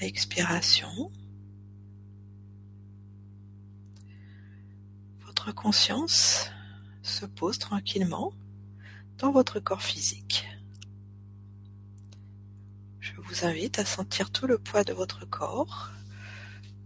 expiration, 0.00 1.10
conscience 5.52 6.50
se 7.02 7.26
pose 7.26 7.58
tranquillement 7.58 8.32
dans 9.18 9.32
votre 9.32 9.60
corps 9.60 9.82
physique. 9.82 10.46
Je 13.00 13.12
vous 13.20 13.44
invite 13.44 13.78
à 13.78 13.84
sentir 13.84 14.30
tout 14.30 14.46
le 14.46 14.58
poids 14.58 14.84
de 14.84 14.92
votre 14.92 15.28
corps, 15.28 15.90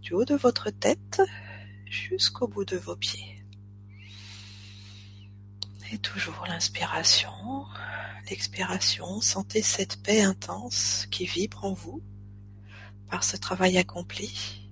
du 0.01 0.13
haut 0.13 0.25
de 0.25 0.35
votre 0.35 0.69
tête 0.69 1.21
jusqu'au 1.85 2.47
bout 2.47 2.65
de 2.65 2.77
vos 2.77 2.95
pieds. 2.95 3.43
Et 5.91 5.97
toujours 5.97 6.45
l'inspiration, 6.47 7.65
l'expiration, 8.29 9.21
sentez 9.21 9.61
cette 9.61 10.03
paix 10.03 10.21
intense 10.21 11.07
qui 11.09 11.25
vibre 11.25 11.65
en 11.65 11.73
vous 11.73 12.03
par 13.09 13.23
ce 13.23 13.37
travail 13.37 13.77
accompli, 13.77 14.69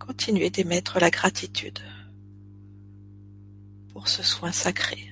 continuez 0.00 0.50
d'émettre 0.50 0.98
la 0.98 1.10
gratitude 1.10 1.78
pour 3.96 4.08
ce 4.08 4.22
soin 4.22 4.52
sacré. 4.52 5.10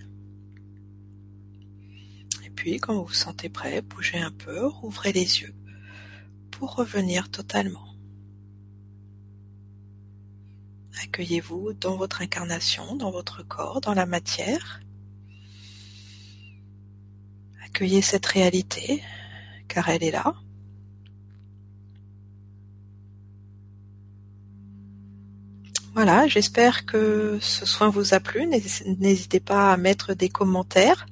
Et 2.45 2.51
puis, 2.51 2.77
quand 2.77 2.93
vous 2.93 3.07
vous 3.07 3.15
sentez 3.15 3.49
prêt, 3.49 3.81
bougez 3.81 4.19
un 4.19 4.31
peu, 4.31 4.67
rouvrez 4.67 5.11
les 5.11 5.41
yeux 5.41 5.55
pour 6.51 6.75
revenir 6.75 7.31
totalement. 7.31 7.97
Accueillez-vous 11.03 11.73
dans 11.73 11.97
votre 11.97 12.21
incarnation, 12.21 12.95
dans 12.95 13.11
votre 13.11 13.43
corps, 13.43 13.81
dans 13.81 13.95
la 13.95 14.05
matière. 14.05 14.83
Accueillez 17.65 18.03
cette 18.03 18.27
réalité, 18.27 19.03
car 19.67 19.89
elle 19.89 20.05
est 20.05 20.11
là. 20.11 20.35
Voilà, 25.95 26.27
j'espère 26.27 26.87
que 26.87 27.39
ce 27.41 27.65
soin 27.67 27.89
vous 27.89 28.15
a 28.15 28.21
plu. 28.21 28.47
N'hésitez 28.99 29.39
pas 29.39 29.73
à 29.73 29.77
mettre 29.77 30.13
des 30.13 30.29
commentaires. 30.29 31.07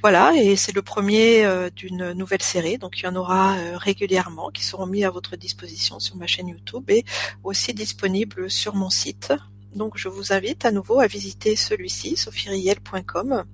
Voilà, 0.00 0.32
et 0.34 0.56
c'est 0.56 0.74
le 0.74 0.80
premier 0.80 1.44
euh, 1.44 1.68
d'une 1.68 2.12
nouvelle 2.12 2.40
série, 2.40 2.78
donc 2.78 2.98
il 2.98 3.04
y 3.04 3.08
en 3.08 3.16
aura 3.16 3.56
euh, 3.56 3.76
régulièrement 3.76 4.50
qui 4.50 4.64
seront 4.64 4.86
mis 4.86 5.04
à 5.04 5.10
votre 5.10 5.36
disposition 5.36 5.98
sur 6.00 6.16
ma 6.16 6.26
chaîne 6.26 6.48
YouTube 6.48 6.88
et 6.90 7.04
aussi 7.44 7.74
disponibles 7.74 8.50
sur 8.50 8.74
mon 8.74 8.88
site. 8.88 9.34
Donc 9.74 9.98
je 9.98 10.08
vous 10.08 10.32
invite 10.32 10.64
à 10.64 10.70
nouveau 10.70 11.00
à 11.00 11.06
visiter 11.06 11.56
celui-ci, 11.56 12.16
sophieriel.com. 12.16 13.44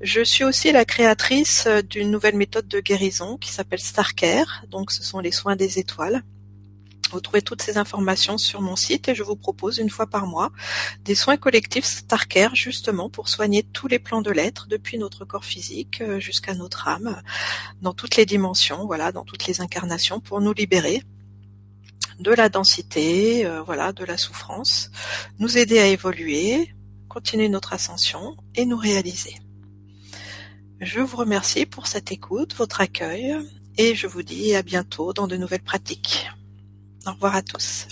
Je 0.00 0.22
suis 0.22 0.44
aussi 0.44 0.72
la 0.72 0.84
créatrice 0.84 1.68
d'une 1.90 2.10
nouvelle 2.10 2.36
méthode 2.36 2.68
de 2.68 2.80
guérison 2.80 3.36
qui 3.36 3.50
s'appelle 3.50 3.80
Starcare, 3.80 4.64
donc 4.70 4.90
ce 4.90 5.02
sont 5.02 5.18
les 5.18 5.32
soins 5.32 5.56
des 5.56 5.78
étoiles. 5.78 6.22
Vous 7.12 7.20
trouvez 7.20 7.42
toutes 7.42 7.60
ces 7.60 7.76
informations 7.76 8.38
sur 8.38 8.62
mon 8.62 8.74
site 8.74 9.08
et 9.08 9.14
je 9.14 9.22
vous 9.22 9.36
propose 9.36 9.76
une 9.76 9.90
fois 9.90 10.06
par 10.06 10.26
mois 10.26 10.50
des 11.04 11.14
soins 11.14 11.36
collectifs 11.36 11.84
Starcare 11.84 12.54
justement 12.54 13.10
pour 13.10 13.28
soigner 13.28 13.62
tous 13.62 13.86
les 13.86 13.98
plans 13.98 14.22
de 14.22 14.30
l'être 14.30 14.66
depuis 14.66 14.96
notre 14.96 15.26
corps 15.26 15.44
physique 15.44 16.00
euh, 16.00 16.20
jusqu'à 16.20 16.54
notre 16.54 16.88
âme 16.88 17.20
dans 17.82 17.92
toutes 17.92 18.16
les 18.16 18.24
dimensions, 18.24 18.86
voilà, 18.86 19.12
dans 19.12 19.24
toutes 19.24 19.46
les 19.46 19.60
incarnations 19.60 20.20
pour 20.20 20.40
nous 20.40 20.54
libérer 20.54 21.02
de 22.18 22.32
la 22.32 22.48
densité, 22.48 23.44
euh, 23.44 23.62
voilà, 23.62 23.92
de 23.92 24.04
la 24.04 24.16
souffrance, 24.16 24.90
nous 25.38 25.58
aider 25.58 25.78
à 25.80 25.88
évoluer, 25.88 26.74
continuer 27.08 27.50
notre 27.50 27.74
ascension 27.74 28.36
et 28.54 28.64
nous 28.64 28.78
réaliser. 28.78 29.36
Je 30.80 31.00
vous 31.00 31.18
remercie 31.18 31.66
pour 31.66 31.88
cette 31.88 32.10
écoute, 32.10 32.54
votre 32.54 32.80
accueil 32.80 33.36
et 33.76 33.94
je 33.94 34.06
vous 34.06 34.22
dis 34.22 34.54
à 34.54 34.62
bientôt 34.62 35.12
dans 35.12 35.26
de 35.26 35.36
nouvelles 35.36 35.62
pratiques. 35.62 36.30
Au 37.06 37.12
revoir 37.12 37.34
à 37.36 37.42
tous. 37.42 37.88